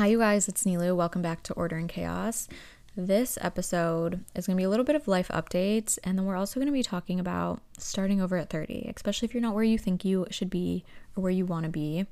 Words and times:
Hi, 0.00 0.06
you 0.06 0.18
guys, 0.18 0.48
it's 0.48 0.64
Neeloo. 0.64 0.96
Welcome 0.96 1.20
back 1.20 1.42
to 1.42 1.52
Order 1.52 1.76
and 1.76 1.86
Chaos. 1.86 2.48
This 2.96 3.36
episode 3.42 4.24
is 4.34 4.46
going 4.46 4.56
to 4.56 4.58
be 4.58 4.64
a 4.64 4.70
little 4.70 4.86
bit 4.86 4.96
of 4.96 5.06
life 5.06 5.28
updates, 5.28 5.98
and 6.02 6.16
then 6.16 6.24
we're 6.24 6.36
also 6.36 6.58
going 6.58 6.68
to 6.68 6.72
be 6.72 6.82
talking 6.82 7.20
about 7.20 7.60
starting 7.76 8.18
over 8.18 8.38
at 8.38 8.48
30, 8.48 8.90
especially 8.96 9.26
if 9.26 9.34
you're 9.34 9.42
not 9.42 9.54
where 9.54 9.62
you 9.62 9.76
think 9.76 10.02
you 10.02 10.26
should 10.30 10.48
be 10.48 10.86
or 11.14 11.22
where 11.22 11.30
you 11.30 11.44
want 11.44 11.66
to 11.66 11.70
be. 11.70 12.06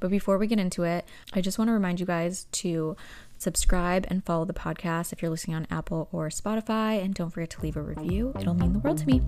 But 0.00 0.10
before 0.10 0.38
we 0.38 0.46
get 0.46 0.58
into 0.58 0.84
it, 0.84 1.04
I 1.34 1.42
just 1.42 1.58
want 1.58 1.68
to 1.68 1.72
remind 1.74 2.00
you 2.00 2.06
guys 2.06 2.46
to 2.52 2.96
subscribe 3.36 4.06
and 4.08 4.24
follow 4.24 4.46
the 4.46 4.54
podcast 4.54 5.12
if 5.12 5.20
you're 5.20 5.30
listening 5.30 5.56
on 5.56 5.66
Apple 5.70 6.08
or 6.12 6.30
Spotify, 6.30 7.04
and 7.04 7.14
don't 7.14 7.28
forget 7.28 7.50
to 7.50 7.60
leave 7.60 7.76
a 7.76 7.82
review. 7.82 8.32
It'll 8.40 8.54
mean 8.54 8.72
the 8.72 8.78
world 8.78 8.96
to 8.96 9.06
me. 9.06 9.20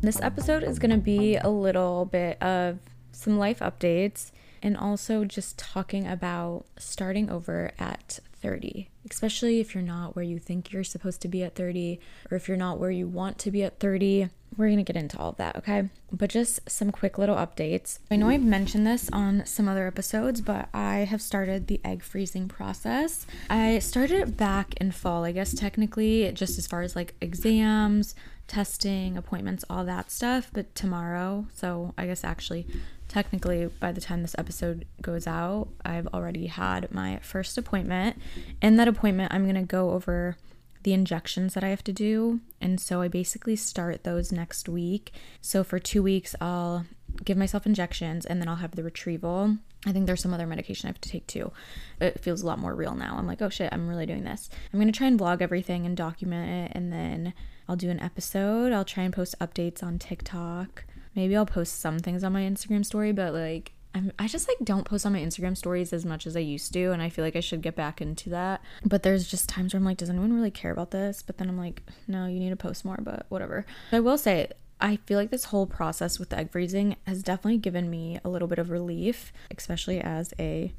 This 0.00 0.22
episode 0.22 0.62
is 0.62 0.78
going 0.78 0.92
to 0.92 0.96
be 0.96 1.36
a 1.36 1.50
little 1.50 2.06
bit 2.06 2.42
of 2.42 2.78
some 3.12 3.38
life 3.38 3.60
updates 3.60 4.32
and 4.62 4.76
also 4.76 5.24
just 5.24 5.58
talking 5.58 6.06
about 6.06 6.64
starting 6.78 7.28
over 7.28 7.72
at 7.78 8.20
30, 8.42 8.88
especially 9.10 9.60
if 9.60 9.74
you're 9.74 9.82
not 9.82 10.14
where 10.14 10.24
you 10.24 10.38
think 10.38 10.72
you're 10.72 10.84
supposed 10.84 11.20
to 11.22 11.28
be 11.28 11.42
at 11.42 11.54
30 11.54 12.00
or 12.30 12.36
if 12.36 12.48
you're 12.48 12.56
not 12.56 12.78
where 12.78 12.90
you 12.90 13.06
want 13.06 13.38
to 13.38 13.50
be 13.50 13.62
at 13.62 13.78
30. 13.78 14.28
We're 14.56 14.76
to 14.76 14.82
get 14.82 14.96
into 14.96 15.18
all 15.18 15.30
of 15.30 15.36
that, 15.38 15.56
okay? 15.56 15.88
But 16.12 16.28
just 16.28 16.68
some 16.70 16.90
quick 16.90 17.16
little 17.16 17.36
updates. 17.36 18.00
I 18.10 18.16
know 18.16 18.28
I've 18.28 18.42
mentioned 18.42 18.86
this 18.86 19.08
on 19.10 19.46
some 19.46 19.66
other 19.66 19.86
episodes, 19.86 20.42
but 20.42 20.68
I 20.74 20.98
have 20.98 21.22
started 21.22 21.68
the 21.68 21.80
egg 21.82 22.02
freezing 22.02 22.48
process. 22.48 23.26
I 23.48 23.78
started 23.78 24.20
it 24.20 24.36
back 24.36 24.74
in 24.74 24.90
fall, 24.90 25.24
I 25.24 25.32
guess, 25.32 25.54
technically, 25.54 26.30
just 26.32 26.58
as 26.58 26.66
far 26.66 26.82
as 26.82 26.94
like 26.94 27.14
exams, 27.22 28.14
testing, 28.46 29.16
appointments, 29.16 29.64
all 29.70 29.84
that 29.86 30.10
stuff, 30.10 30.50
but 30.52 30.74
tomorrow, 30.74 31.46
so 31.54 31.94
I 31.96 32.04
guess 32.04 32.22
actually 32.22 32.66
technically 33.12 33.66
by 33.66 33.92
the 33.92 34.00
time 34.00 34.22
this 34.22 34.34
episode 34.38 34.86
goes 35.02 35.26
out, 35.26 35.68
I've 35.84 36.06
already 36.08 36.46
had 36.46 36.90
my 36.90 37.18
first 37.20 37.58
appointment. 37.58 38.16
In 38.62 38.76
that 38.76 38.88
appointment, 38.88 39.34
I'm 39.34 39.44
going 39.44 39.54
to 39.54 39.62
go 39.62 39.90
over 39.90 40.38
the 40.82 40.94
injections 40.94 41.52
that 41.52 41.62
I 41.62 41.68
have 41.68 41.84
to 41.84 41.92
do. 41.92 42.40
And 42.58 42.80
so 42.80 43.02
I 43.02 43.08
basically 43.08 43.54
start 43.54 44.02
those 44.02 44.32
next 44.32 44.66
week. 44.66 45.12
So 45.42 45.62
for 45.62 45.78
2 45.78 46.02
weeks 46.02 46.34
I'll 46.40 46.86
give 47.22 47.36
myself 47.36 47.66
injections 47.66 48.24
and 48.24 48.40
then 48.40 48.48
I'll 48.48 48.56
have 48.56 48.76
the 48.76 48.82
retrieval. 48.82 49.58
I 49.84 49.92
think 49.92 50.06
there's 50.06 50.22
some 50.22 50.32
other 50.32 50.46
medication 50.46 50.86
I 50.86 50.90
have 50.90 51.00
to 51.02 51.08
take 51.10 51.26
too. 51.26 51.52
It 52.00 52.18
feels 52.20 52.40
a 52.40 52.46
lot 52.46 52.58
more 52.58 52.74
real 52.74 52.94
now. 52.94 53.16
I'm 53.18 53.26
like, 53.26 53.42
oh 53.42 53.50
shit, 53.50 53.72
I'm 53.72 53.88
really 53.88 54.06
doing 54.06 54.24
this. 54.24 54.48
I'm 54.72 54.80
gonna 54.80 54.90
try 54.90 55.06
and 55.06 55.20
vlog 55.20 55.42
everything 55.42 55.84
and 55.84 55.96
document 55.96 56.48
it, 56.50 56.76
and 56.76 56.92
then 56.92 57.34
I'll 57.68 57.76
do 57.76 57.90
an 57.90 58.00
episode. 58.00 58.72
I'll 58.72 58.84
try 58.84 59.04
and 59.04 59.12
post 59.12 59.34
updates 59.38 59.82
on 59.82 59.98
TikTok. 59.98 60.84
Maybe 61.14 61.36
I'll 61.36 61.46
post 61.46 61.80
some 61.80 61.98
things 61.98 62.24
on 62.24 62.32
my 62.32 62.42
Instagram 62.42 62.84
story, 62.84 63.12
but 63.12 63.34
like 63.34 63.72
I'm, 63.94 64.12
I 64.18 64.26
just 64.26 64.48
like 64.48 64.58
don't 64.64 64.84
post 64.84 65.04
on 65.04 65.12
my 65.12 65.20
Instagram 65.20 65.56
stories 65.56 65.92
as 65.92 66.04
much 66.04 66.26
as 66.26 66.36
I 66.36 66.40
used 66.40 66.72
to, 66.72 66.92
and 66.92 67.02
I 67.02 67.08
feel 67.08 67.24
like 67.24 67.36
I 67.36 67.40
should 67.40 67.62
get 67.62 67.76
back 67.76 68.00
into 68.00 68.30
that. 68.30 68.62
But 68.84 69.02
there's 69.02 69.28
just 69.28 69.48
times 69.48 69.74
where 69.74 69.78
I'm 69.78 69.84
like, 69.84 69.98
does 69.98 70.10
anyone 70.10 70.32
really 70.32 70.50
care 70.50 70.70
about 70.70 70.90
this? 70.90 71.22
But 71.22 71.38
then 71.38 71.48
I'm 71.48 71.58
like, 71.58 71.82
no, 72.08 72.26
you 72.26 72.40
need 72.40 72.50
to 72.50 72.56
post 72.56 72.84
more, 72.84 72.98
but 73.00 73.26
whatever. 73.28 73.66
I 73.90 74.00
will 74.00 74.18
say, 74.18 74.48
I 74.80 74.96
feel 74.96 75.18
like 75.18 75.30
this 75.30 75.44
whole 75.46 75.66
process 75.66 76.18
with 76.18 76.30
the 76.30 76.38
egg 76.38 76.50
freezing 76.50 76.96
has 77.06 77.22
definitely 77.22 77.58
given 77.58 77.90
me 77.90 78.18
a 78.24 78.28
little 78.28 78.48
bit 78.48 78.58
of 78.58 78.70
relief, 78.70 79.32
especially 79.56 80.00
as 80.00 80.32
a 80.38 80.72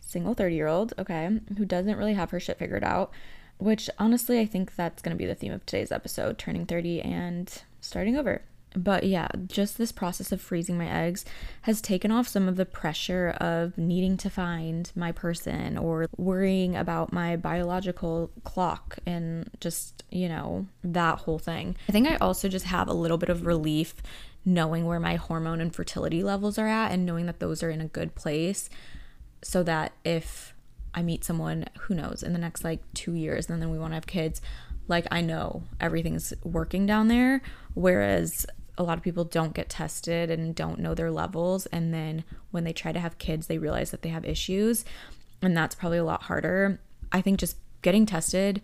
single 0.00 0.34
30 0.34 0.54
year 0.54 0.68
old, 0.68 0.94
okay, 0.98 1.40
who 1.58 1.64
doesn't 1.64 1.96
really 1.96 2.14
have 2.14 2.30
her 2.30 2.40
shit 2.40 2.58
figured 2.58 2.84
out. 2.84 3.10
Which 3.58 3.90
honestly, 3.98 4.38
I 4.38 4.46
think 4.46 4.76
that's 4.76 5.02
gonna 5.02 5.16
be 5.16 5.26
the 5.26 5.34
theme 5.34 5.52
of 5.52 5.66
today's 5.66 5.90
episode 5.90 6.38
turning 6.38 6.66
30 6.66 7.00
and 7.00 7.62
starting 7.80 8.16
over 8.16 8.42
but 8.76 9.04
yeah, 9.04 9.28
just 9.46 9.78
this 9.78 9.90
process 9.90 10.30
of 10.32 10.40
freezing 10.40 10.76
my 10.76 10.88
eggs 10.88 11.24
has 11.62 11.80
taken 11.80 12.12
off 12.12 12.28
some 12.28 12.46
of 12.46 12.56
the 12.56 12.66
pressure 12.66 13.34
of 13.40 13.76
needing 13.78 14.18
to 14.18 14.28
find 14.28 14.92
my 14.94 15.10
person 15.10 15.78
or 15.78 16.06
worrying 16.18 16.76
about 16.76 17.12
my 17.12 17.36
biological 17.36 18.30
clock 18.44 18.98
and 19.06 19.50
just, 19.60 20.04
you 20.10 20.28
know, 20.28 20.66
that 20.84 21.20
whole 21.20 21.38
thing. 21.38 21.74
I 21.88 21.92
think 21.92 22.06
I 22.06 22.16
also 22.16 22.48
just 22.48 22.66
have 22.66 22.86
a 22.86 22.94
little 22.94 23.16
bit 23.16 23.30
of 23.30 23.46
relief 23.46 23.94
knowing 24.44 24.84
where 24.84 25.00
my 25.00 25.16
hormone 25.16 25.60
and 25.60 25.74
fertility 25.74 26.22
levels 26.22 26.58
are 26.58 26.68
at 26.68 26.92
and 26.92 27.06
knowing 27.06 27.26
that 27.26 27.40
those 27.40 27.62
are 27.62 27.70
in 27.70 27.80
a 27.80 27.88
good 27.88 28.14
place 28.14 28.68
so 29.42 29.62
that 29.62 29.92
if 30.04 30.54
I 30.94 31.02
meet 31.02 31.24
someone, 31.24 31.66
who 31.80 31.94
knows, 31.94 32.22
in 32.22 32.32
the 32.32 32.38
next 32.38 32.62
like 32.62 32.80
two 32.94 33.14
years, 33.14 33.48
and 33.48 33.60
then 33.60 33.70
we 33.70 33.78
want 33.78 33.92
to 33.92 33.96
have 33.96 34.06
kids, 34.06 34.40
like 34.88 35.06
I 35.10 35.20
know 35.20 35.62
everything's 35.80 36.32
working 36.44 36.86
down 36.86 37.08
there. 37.08 37.42
Whereas 37.74 38.46
a 38.78 38.82
lot 38.82 38.98
of 38.98 39.04
people 39.04 39.24
don't 39.24 39.54
get 39.54 39.68
tested 39.68 40.30
and 40.30 40.54
don't 40.54 40.80
know 40.80 40.94
their 40.94 41.10
levels. 41.10 41.66
And 41.66 41.92
then 41.92 42.24
when 42.50 42.64
they 42.64 42.72
try 42.72 42.92
to 42.92 43.00
have 43.00 43.18
kids, 43.18 43.46
they 43.46 43.58
realize 43.58 43.90
that 43.90 44.02
they 44.02 44.10
have 44.10 44.24
issues. 44.24 44.84
And 45.42 45.56
that's 45.56 45.74
probably 45.74 45.98
a 45.98 46.04
lot 46.04 46.24
harder. 46.24 46.80
I 47.12 47.20
think 47.20 47.38
just 47.38 47.56
getting 47.82 48.06
tested, 48.06 48.60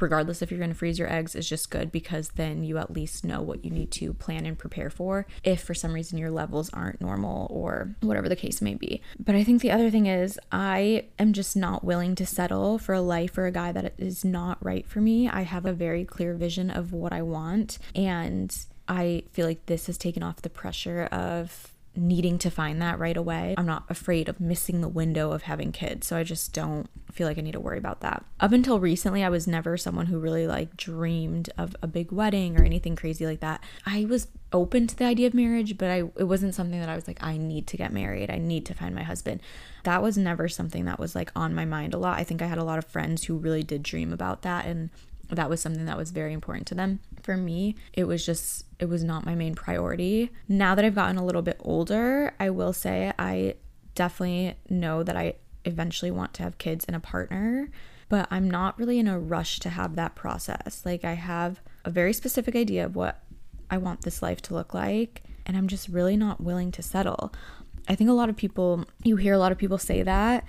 regardless 0.00 0.42
if 0.42 0.50
you're 0.50 0.58
going 0.58 0.70
to 0.70 0.76
freeze 0.76 0.98
your 0.98 1.12
eggs, 1.12 1.34
is 1.34 1.48
just 1.48 1.70
good 1.70 1.92
because 1.92 2.30
then 2.30 2.64
you 2.64 2.78
at 2.78 2.92
least 2.92 3.24
know 3.24 3.40
what 3.40 3.64
you 3.64 3.70
need 3.70 3.90
to 3.92 4.14
plan 4.14 4.46
and 4.46 4.58
prepare 4.58 4.90
for 4.90 5.26
if 5.44 5.62
for 5.62 5.74
some 5.74 5.92
reason 5.92 6.18
your 6.18 6.30
levels 6.30 6.70
aren't 6.70 7.00
normal 7.00 7.46
or 7.50 7.94
whatever 8.00 8.28
the 8.28 8.36
case 8.36 8.60
may 8.60 8.74
be. 8.74 9.00
But 9.18 9.34
I 9.34 9.44
think 9.44 9.62
the 9.62 9.70
other 9.70 9.90
thing 9.90 10.06
is, 10.06 10.40
I 10.50 11.06
am 11.18 11.32
just 11.32 11.56
not 11.56 11.84
willing 11.84 12.14
to 12.16 12.26
settle 12.26 12.78
for 12.78 12.94
a 12.94 13.00
life 13.00 13.36
or 13.38 13.46
a 13.46 13.52
guy 13.52 13.70
that 13.72 13.94
is 13.98 14.24
not 14.24 14.58
right 14.64 14.86
for 14.86 15.00
me. 15.00 15.28
I 15.28 15.42
have 15.42 15.66
a 15.66 15.72
very 15.72 16.04
clear 16.04 16.34
vision 16.34 16.70
of 16.70 16.92
what 16.92 17.12
I 17.12 17.22
want. 17.22 17.78
And 17.94 18.56
I 18.88 19.24
feel 19.32 19.46
like 19.46 19.66
this 19.66 19.86
has 19.86 19.98
taken 19.98 20.22
off 20.22 20.42
the 20.42 20.50
pressure 20.50 21.04
of 21.12 21.72
needing 21.94 22.38
to 22.38 22.50
find 22.50 22.80
that 22.80 22.98
right 22.98 23.16
away. 23.16 23.54
I'm 23.58 23.66
not 23.66 23.84
afraid 23.88 24.28
of 24.28 24.40
missing 24.40 24.80
the 24.80 24.88
window 24.88 25.32
of 25.32 25.42
having 25.42 25.72
kids, 25.72 26.06
so 26.06 26.16
I 26.16 26.22
just 26.22 26.52
don't 26.54 26.88
feel 27.12 27.26
like 27.26 27.36
I 27.36 27.42
need 27.42 27.52
to 27.52 27.60
worry 27.60 27.76
about 27.76 28.00
that. 28.00 28.24
Up 28.40 28.52
until 28.52 28.80
recently, 28.80 29.22
I 29.22 29.28
was 29.28 29.46
never 29.46 29.76
someone 29.76 30.06
who 30.06 30.18
really 30.18 30.46
like 30.46 30.76
dreamed 30.76 31.50
of 31.58 31.76
a 31.82 31.86
big 31.86 32.10
wedding 32.10 32.58
or 32.58 32.64
anything 32.64 32.96
crazy 32.96 33.26
like 33.26 33.40
that. 33.40 33.62
I 33.84 34.06
was 34.06 34.28
open 34.52 34.86
to 34.86 34.96
the 34.96 35.04
idea 35.04 35.26
of 35.26 35.34
marriage, 35.34 35.76
but 35.76 35.90
I 35.90 36.04
it 36.16 36.24
wasn't 36.24 36.54
something 36.54 36.80
that 36.80 36.88
I 36.88 36.94
was 36.94 37.06
like 37.06 37.22
I 37.22 37.36
need 37.36 37.66
to 37.68 37.76
get 37.76 37.92
married. 37.92 38.30
I 38.30 38.38
need 38.38 38.64
to 38.66 38.74
find 38.74 38.94
my 38.94 39.02
husband. 39.02 39.40
That 39.84 40.02
was 40.02 40.16
never 40.16 40.48
something 40.48 40.86
that 40.86 40.98
was 40.98 41.14
like 41.14 41.30
on 41.36 41.54
my 41.54 41.66
mind 41.66 41.92
a 41.92 41.98
lot. 41.98 42.18
I 42.18 42.24
think 42.24 42.40
I 42.40 42.46
had 42.46 42.58
a 42.58 42.64
lot 42.64 42.78
of 42.78 42.86
friends 42.86 43.24
who 43.24 43.36
really 43.36 43.62
did 43.62 43.82
dream 43.82 44.12
about 44.12 44.42
that 44.42 44.64
and 44.64 44.90
that 45.36 45.48
was 45.48 45.60
something 45.60 45.86
that 45.86 45.96
was 45.96 46.10
very 46.10 46.32
important 46.32 46.66
to 46.68 46.74
them. 46.74 47.00
For 47.22 47.36
me, 47.36 47.74
it 47.92 48.04
was 48.04 48.24
just, 48.24 48.66
it 48.78 48.86
was 48.86 49.02
not 49.02 49.26
my 49.26 49.34
main 49.34 49.54
priority. 49.54 50.30
Now 50.48 50.74
that 50.74 50.84
I've 50.84 50.94
gotten 50.94 51.16
a 51.16 51.24
little 51.24 51.42
bit 51.42 51.56
older, 51.60 52.34
I 52.38 52.50
will 52.50 52.72
say 52.72 53.12
I 53.18 53.54
definitely 53.94 54.56
know 54.68 55.02
that 55.02 55.16
I 55.16 55.34
eventually 55.64 56.10
want 56.10 56.34
to 56.34 56.42
have 56.42 56.58
kids 56.58 56.84
and 56.86 56.96
a 56.96 57.00
partner, 57.00 57.70
but 58.08 58.26
I'm 58.30 58.50
not 58.50 58.78
really 58.78 58.98
in 58.98 59.08
a 59.08 59.18
rush 59.18 59.58
to 59.60 59.70
have 59.70 59.96
that 59.96 60.14
process. 60.14 60.82
Like, 60.84 61.04
I 61.04 61.14
have 61.14 61.60
a 61.84 61.90
very 61.90 62.12
specific 62.12 62.54
idea 62.54 62.84
of 62.84 62.96
what 62.96 63.22
I 63.70 63.78
want 63.78 64.02
this 64.02 64.22
life 64.22 64.42
to 64.42 64.54
look 64.54 64.74
like, 64.74 65.22
and 65.46 65.56
I'm 65.56 65.68
just 65.68 65.88
really 65.88 66.16
not 66.16 66.42
willing 66.42 66.72
to 66.72 66.82
settle. 66.82 67.32
I 67.88 67.94
think 67.94 68.10
a 68.10 68.14
lot 68.14 68.28
of 68.28 68.36
people, 68.36 68.84
you 69.02 69.16
hear 69.16 69.32
a 69.34 69.38
lot 69.38 69.52
of 69.52 69.58
people 69.58 69.78
say 69.78 70.02
that, 70.02 70.44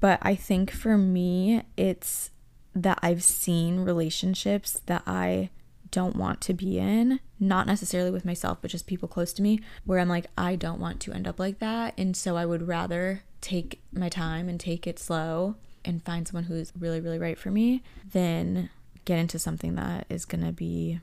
but 0.00 0.18
I 0.22 0.34
think 0.34 0.70
for 0.70 0.96
me, 0.96 1.62
it's 1.76 2.30
that 2.74 2.98
I've 3.02 3.22
seen 3.22 3.80
relationships 3.80 4.80
that 4.86 5.02
I 5.06 5.50
don't 5.90 6.16
want 6.16 6.40
to 6.40 6.54
be 6.54 6.78
in, 6.78 7.20
not 7.38 7.66
necessarily 7.66 8.10
with 8.10 8.24
myself, 8.24 8.58
but 8.62 8.70
just 8.70 8.86
people 8.86 9.08
close 9.08 9.32
to 9.34 9.42
me, 9.42 9.60
where 9.84 9.98
I'm 9.98 10.08
like, 10.08 10.26
I 10.38 10.56
don't 10.56 10.80
want 10.80 11.00
to 11.00 11.12
end 11.12 11.28
up 11.28 11.38
like 11.38 11.58
that. 11.58 11.94
And 11.98 12.16
so 12.16 12.36
I 12.36 12.46
would 12.46 12.66
rather 12.66 13.22
take 13.40 13.82
my 13.92 14.08
time 14.08 14.48
and 14.48 14.58
take 14.58 14.86
it 14.86 14.98
slow 14.98 15.56
and 15.84 16.02
find 16.02 16.26
someone 16.26 16.44
who's 16.44 16.72
really, 16.78 17.00
really 17.00 17.18
right 17.18 17.38
for 17.38 17.50
me 17.50 17.82
than 18.12 18.70
get 19.04 19.18
into 19.18 19.38
something 19.38 19.74
that 19.74 20.06
is 20.08 20.24
going 20.24 20.44
to 20.44 20.52
be 20.52 21.00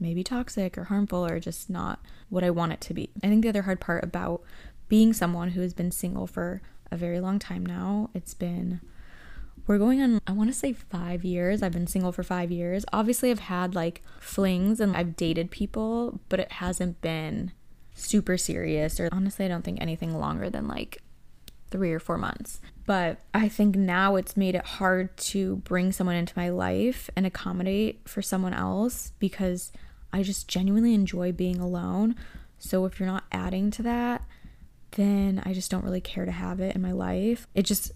maybe 0.00 0.24
toxic 0.24 0.76
or 0.76 0.84
harmful 0.84 1.24
or 1.24 1.38
just 1.38 1.70
not 1.70 2.00
what 2.28 2.42
I 2.42 2.50
want 2.50 2.72
it 2.72 2.80
to 2.82 2.94
be. 2.94 3.10
I 3.22 3.28
think 3.28 3.42
the 3.42 3.50
other 3.50 3.62
hard 3.62 3.80
part 3.80 4.02
about 4.02 4.42
being 4.88 5.12
someone 5.12 5.50
who 5.50 5.60
has 5.60 5.74
been 5.74 5.92
single 5.92 6.26
for 6.26 6.60
a 6.90 6.96
very 6.96 7.20
long 7.20 7.38
time 7.38 7.64
now, 7.64 8.10
it's 8.14 8.34
been 8.34 8.80
we're 9.66 9.78
going 9.78 10.02
on, 10.02 10.20
I 10.26 10.32
want 10.32 10.50
to 10.50 10.58
say 10.58 10.72
five 10.72 11.24
years. 11.24 11.62
I've 11.62 11.72
been 11.72 11.86
single 11.86 12.12
for 12.12 12.22
five 12.22 12.50
years. 12.50 12.84
Obviously, 12.92 13.30
I've 13.30 13.40
had 13.40 13.74
like 13.74 14.02
flings 14.20 14.80
and 14.80 14.96
I've 14.96 15.16
dated 15.16 15.50
people, 15.50 16.20
but 16.28 16.40
it 16.40 16.52
hasn't 16.52 17.00
been 17.00 17.52
super 17.94 18.36
serious. 18.36 19.00
Or 19.00 19.08
honestly, 19.12 19.44
I 19.44 19.48
don't 19.48 19.64
think 19.64 19.80
anything 19.80 20.18
longer 20.18 20.50
than 20.50 20.68
like 20.68 21.02
three 21.70 21.92
or 21.92 21.98
four 21.98 22.18
months. 22.18 22.60
But 22.86 23.18
I 23.32 23.48
think 23.48 23.74
now 23.76 24.16
it's 24.16 24.36
made 24.36 24.54
it 24.54 24.64
hard 24.64 25.16
to 25.16 25.56
bring 25.56 25.92
someone 25.92 26.16
into 26.16 26.34
my 26.36 26.50
life 26.50 27.08
and 27.16 27.24
accommodate 27.24 28.06
for 28.08 28.20
someone 28.20 28.52
else 28.52 29.12
because 29.18 29.72
I 30.12 30.22
just 30.22 30.46
genuinely 30.46 30.94
enjoy 30.94 31.32
being 31.32 31.58
alone. 31.58 32.14
So 32.58 32.84
if 32.84 33.00
you're 33.00 33.08
not 33.08 33.24
adding 33.32 33.70
to 33.72 33.82
that, 33.82 34.22
then 34.92 35.42
I 35.44 35.52
just 35.52 35.70
don't 35.70 35.84
really 35.84 36.00
care 36.00 36.24
to 36.24 36.30
have 36.30 36.60
it 36.60 36.76
in 36.76 36.82
my 36.82 36.92
life. 36.92 37.46
It 37.54 37.62
just 37.62 37.92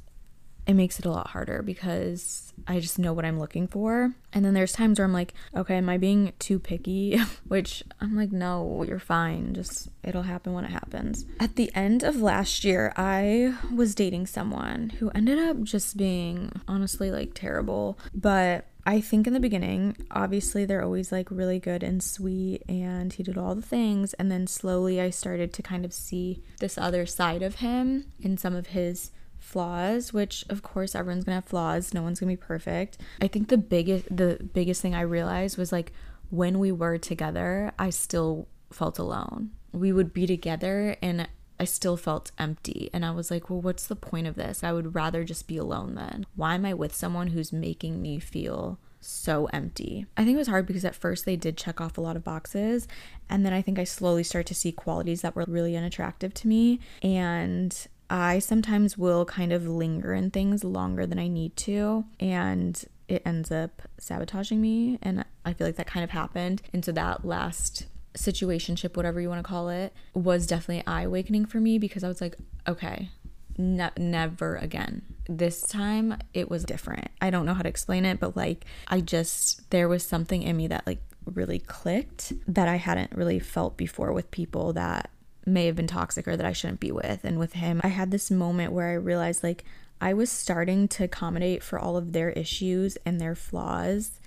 it 0.68 0.74
makes 0.74 0.98
it 0.98 1.06
a 1.06 1.10
lot 1.10 1.28
harder 1.28 1.62
because 1.62 2.52
I 2.66 2.78
just 2.78 2.98
know 2.98 3.14
what 3.14 3.24
I'm 3.24 3.40
looking 3.40 3.66
for. 3.66 4.12
And 4.34 4.44
then 4.44 4.52
there's 4.52 4.72
times 4.72 4.98
where 4.98 5.06
I'm 5.06 5.14
like, 5.14 5.32
okay, 5.56 5.76
am 5.76 5.88
I 5.88 5.96
being 5.96 6.34
too 6.38 6.58
picky? 6.58 7.18
Which 7.48 7.82
I'm 8.02 8.14
like, 8.14 8.32
no, 8.32 8.84
you're 8.86 8.98
fine. 8.98 9.54
Just 9.54 9.88
it'll 10.04 10.22
happen 10.22 10.52
when 10.52 10.66
it 10.66 10.70
happens. 10.70 11.24
At 11.40 11.56
the 11.56 11.74
end 11.74 12.02
of 12.02 12.20
last 12.20 12.64
year, 12.64 12.92
I 12.96 13.54
was 13.74 13.94
dating 13.94 14.26
someone 14.26 14.90
who 14.90 15.08
ended 15.10 15.38
up 15.38 15.62
just 15.62 15.96
being 15.96 16.60
honestly 16.68 17.10
like 17.10 17.32
terrible, 17.32 17.98
but 18.14 18.66
I 18.84 19.00
think 19.00 19.26
in 19.26 19.32
the 19.32 19.40
beginning, 19.40 19.96
obviously, 20.10 20.64
they're 20.64 20.82
always 20.82 21.12
like 21.12 21.30
really 21.30 21.58
good 21.58 21.82
and 21.82 22.02
sweet, 22.02 22.62
and 22.68 23.12
he 23.12 23.22
did 23.22 23.36
all 23.36 23.54
the 23.54 23.60
things. 23.60 24.14
And 24.14 24.30
then 24.30 24.46
slowly, 24.46 24.98
I 24.98 25.10
started 25.10 25.52
to 25.54 25.62
kind 25.62 25.84
of 25.84 25.92
see 25.92 26.42
this 26.60 26.78
other 26.78 27.04
side 27.04 27.42
of 27.42 27.56
him 27.56 28.06
and 28.22 28.40
some 28.40 28.54
of 28.54 28.68
his 28.68 29.10
flaws 29.48 30.12
which 30.12 30.44
of 30.48 30.62
course 30.62 30.94
everyone's 30.94 31.24
gonna 31.24 31.36
have 31.36 31.44
flaws 31.44 31.94
no 31.94 32.02
one's 32.02 32.20
gonna 32.20 32.32
be 32.32 32.36
perfect 32.36 32.98
i 33.22 33.26
think 33.26 33.48
the 33.48 33.58
biggest 33.58 34.04
the 34.14 34.38
biggest 34.52 34.82
thing 34.82 34.94
i 34.94 35.00
realized 35.00 35.56
was 35.56 35.72
like 35.72 35.92
when 36.30 36.58
we 36.58 36.70
were 36.70 36.98
together 36.98 37.72
i 37.78 37.88
still 37.88 38.46
felt 38.70 38.98
alone 38.98 39.50
we 39.72 39.92
would 39.92 40.12
be 40.12 40.26
together 40.26 40.96
and 41.00 41.28
I 41.60 41.64
still 41.64 41.96
felt 41.96 42.30
empty. 42.38 42.88
And 42.92 43.04
I 43.04 43.10
was 43.10 43.30
like, 43.30 43.50
well, 43.50 43.60
what's 43.60 43.86
the 43.86 43.96
point 43.96 44.26
of 44.26 44.36
this? 44.36 44.62
I 44.62 44.72
would 44.72 44.94
rather 44.94 45.24
just 45.24 45.48
be 45.48 45.56
alone 45.56 45.94
then. 45.94 46.26
Why 46.36 46.54
am 46.54 46.64
I 46.64 46.74
with 46.74 46.94
someone 46.94 47.28
who's 47.28 47.52
making 47.52 48.00
me 48.00 48.18
feel 48.20 48.78
so 49.00 49.46
empty? 49.46 50.06
I 50.16 50.24
think 50.24 50.36
it 50.36 50.38
was 50.38 50.48
hard 50.48 50.66
because 50.66 50.84
at 50.84 50.94
first 50.94 51.24
they 51.24 51.36
did 51.36 51.56
check 51.56 51.80
off 51.80 51.98
a 51.98 52.00
lot 52.00 52.16
of 52.16 52.24
boxes. 52.24 52.86
And 53.28 53.44
then 53.44 53.52
I 53.52 53.62
think 53.62 53.78
I 53.78 53.84
slowly 53.84 54.22
started 54.22 54.46
to 54.48 54.54
see 54.54 54.72
qualities 54.72 55.22
that 55.22 55.34
were 55.34 55.44
really 55.48 55.76
unattractive 55.76 56.32
to 56.34 56.48
me. 56.48 56.80
And 57.02 57.76
I 58.10 58.38
sometimes 58.38 58.96
will 58.96 59.24
kind 59.24 59.52
of 59.52 59.66
linger 59.66 60.14
in 60.14 60.30
things 60.30 60.64
longer 60.64 61.06
than 61.06 61.18
I 61.18 61.28
need 61.28 61.56
to, 61.56 62.04
and 62.18 62.82
it 63.06 63.22
ends 63.24 63.50
up 63.50 63.82
sabotaging 63.98 64.60
me. 64.60 64.98
And 65.02 65.24
I 65.44 65.52
feel 65.52 65.66
like 65.66 65.76
that 65.76 65.86
kind 65.86 66.04
of 66.04 66.10
happened. 66.10 66.62
And 66.72 66.84
so 66.84 66.92
that 66.92 67.24
last 67.24 67.86
situationship, 68.14 68.96
whatever 68.96 69.20
you 69.20 69.28
want 69.28 69.44
to 69.44 69.48
call 69.48 69.68
it, 69.68 69.92
was 70.14 70.46
definitely 70.46 70.86
eye 70.86 71.02
awakening 71.02 71.46
for 71.46 71.60
me 71.60 71.78
because 71.78 72.04
I 72.04 72.08
was 72.08 72.20
like, 72.20 72.36
okay, 72.66 73.10
ne- 73.56 73.90
never 73.98 74.56
again. 74.56 75.02
This 75.28 75.62
time 75.62 76.18
it 76.34 76.50
was 76.50 76.64
different. 76.64 77.08
I 77.20 77.30
don't 77.30 77.46
know 77.46 77.54
how 77.54 77.62
to 77.62 77.68
explain 77.68 78.04
it, 78.04 78.20
but 78.20 78.36
like 78.36 78.64
I 78.88 79.00
just, 79.00 79.70
there 79.70 79.88
was 79.88 80.04
something 80.04 80.42
in 80.42 80.56
me 80.56 80.66
that 80.68 80.86
like 80.86 81.00
really 81.24 81.58
clicked 81.58 82.32
that 82.46 82.68
I 82.68 82.76
hadn't 82.76 83.12
really 83.12 83.38
felt 83.38 83.76
before 83.76 84.12
with 84.12 84.30
people 84.30 84.72
that 84.74 85.10
may 85.48 85.66
have 85.66 85.76
been 85.76 85.86
toxic 85.86 86.28
or 86.28 86.36
that 86.36 86.46
I 86.46 86.52
shouldn't 86.52 86.80
be 86.80 86.92
with. 86.92 87.24
And 87.24 87.38
with 87.38 87.54
him, 87.54 87.80
I 87.84 87.88
had 87.88 88.10
this 88.10 88.30
moment 88.30 88.72
where 88.72 88.88
I 88.88 88.94
realized 88.94 89.42
like 89.42 89.64
I 90.00 90.14
was 90.14 90.30
starting 90.30 90.88
to 90.88 91.04
accommodate 91.04 91.62
for 91.62 91.78
all 91.78 91.96
of 91.96 92.12
their 92.12 92.30
issues 92.30 92.96
and 93.04 93.20
their 93.20 93.34
flaws. 93.34 94.20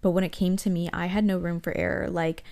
But 0.00 0.10
when 0.10 0.24
it 0.24 0.32
came 0.32 0.56
to 0.58 0.70
me, 0.70 0.90
I 0.92 1.06
had 1.06 1.24
no 1.24 1.38
room 1.38 1.60
for 1.60 1.76
error. 1.76 2.10
Like, 2.10 2.42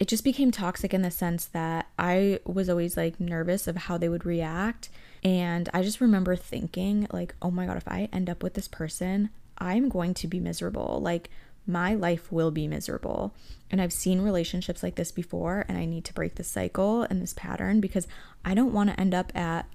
it 0.00 0.08
just 0.08 0.24
became 0.24 0.50
toxic 0.50 0.92
in 0.92 1.02
the 1.02 1.10
sense 1.10 1.46
that 1.46 1.86
I 1.96 2.40
was 2.44 2.68
always 2.68 2.96
like 2.96 3.20
nervous 3.20 3.68
of 3.68 3.76
how 3.76 3.96
they 3.96 4.08
would 4.08 4.26
react. 4.26 4.90
And 5.22 5.68
I 5.72 5.82
just 5.82 6.00
remember 6.00 6.34
thinking, 6.34 7.06
like, 7.12 7.34
oh 7.40 7.52
my 7.52 7.66
God, 7.66 7.76
if 7.76 7.86
I 7.86 8.08
end 8.12 8.28
up 8.28 8.42
with 8.42 8.54
this 8.54 8.66
person, 8.66 9.30
I'm 9.56 9.88
going 9.88 10.14
to 10.14 10.26
be 10.26 10.40
miserable. 10.40 10.98
Like, 11.00 11.30
my 11.66 11.94
life 11.94 12.30
will 12.30 12.50
be 12.50 12.68
miserable. 12.68 13.34
And 13.70 13.80
I've 13.80 13.92
seen 13.92 14.20
relationships 14.20 14.82
like 14.82 14.96
this 14.96 15.10
before, 15.10 15.64
and 15.68 15.78
I 15.78 15.84
need 15.84 16.04
to 16.04 16.14
break 16.14 16.34
this 16.34 16.48
cycle 16.48 17.02
and 17.02 17.22
this 17.22 17.34
pattern 17.34 17.80
because 17.80 18.06
I 18.44 18.54
don't 18.54 18.72
want 18.72 18.90
to 18.90 19.00
end 19.00 19.14
up 19.14 19.34
at 19.36 19.66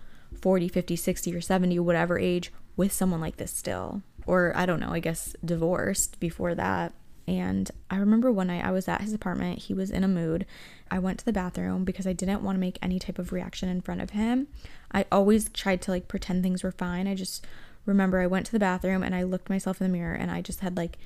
40, 0.41 0.68
50, 0.68 0.95
60, 0.95 1.36
or 1.36 1.41
70, 1.41 1.80
whatever 1.80 2.19
age, 2.19 2.51
with 2.77 2.94
someone 2.94 3.21
like 3.21 3.38
this 3.38 3.51
still. 3.51 4.03
Or 4.25 4.53
I 4.56 4.65
don't 4.65 4.80
know, 4.80 4.91
I 4.91 5.00
guess 5.00 5.36
divorced 5.44 6.19
before 6.19 6.56
that. 6.56 6.94
And 7.27 7.69
I 7.91 7.97
remember 7.97 8.31
one 8.31 8.47
night 8.47 8.65
I 8.65 8.71
was 8.71 8.88
at 8.88 9.01
his 9.01 9.13
apartment, 9.13 9.59
he 9.59 9.74
was 9.74 9.91
in 9.91 10.03
a 10.03 10.07
mood. 10.07 10.47
I 10.89 10.97
went 10.97 11.19
to 11.19 11.25
the 11.25 11.33
bathroom 11.33 11.83
because 11.83 12.07
I 12.07 12.13
didn't 12.13 12.41
want 12.41 12.56
to 12.56 12.59
make 12.59 12.80
any 12.81 12.97
type 12.97 13.19
of 13.19 13.31
reaction 13.31 13.69
in 13.69 13.81
front 13.81 14.01
of 14.01 14.12
him. 14.12 14.47
I 14.91 15.06
always 15.12 15.50
tried 15.50 15.81
to 15.83 15.91
like 15.91 16.07
pretend 16.07 16.41
things 16.41 16.63
were 16.63 16.71
fine. 16.71 17.07
I 17.07 17.13
just 17.13 17.45
remember 17.86 18.19
I 18.19 18.27
went 18.27 18.45
to 18.47 18.51
the 18.51 18.59
bathroom 18.59 19.03
and 19.03 19.13
I 19.13 19.24
looked 19.24 19.50
myself 19.50 19.80
in 19.80 19.86
the 19.86 19.95
mirror 19.95 20.15
and 20.15 20.31
I 20.31 20.41
just 20.41 20.62
had 20.62 20.75
like 20.75 20.97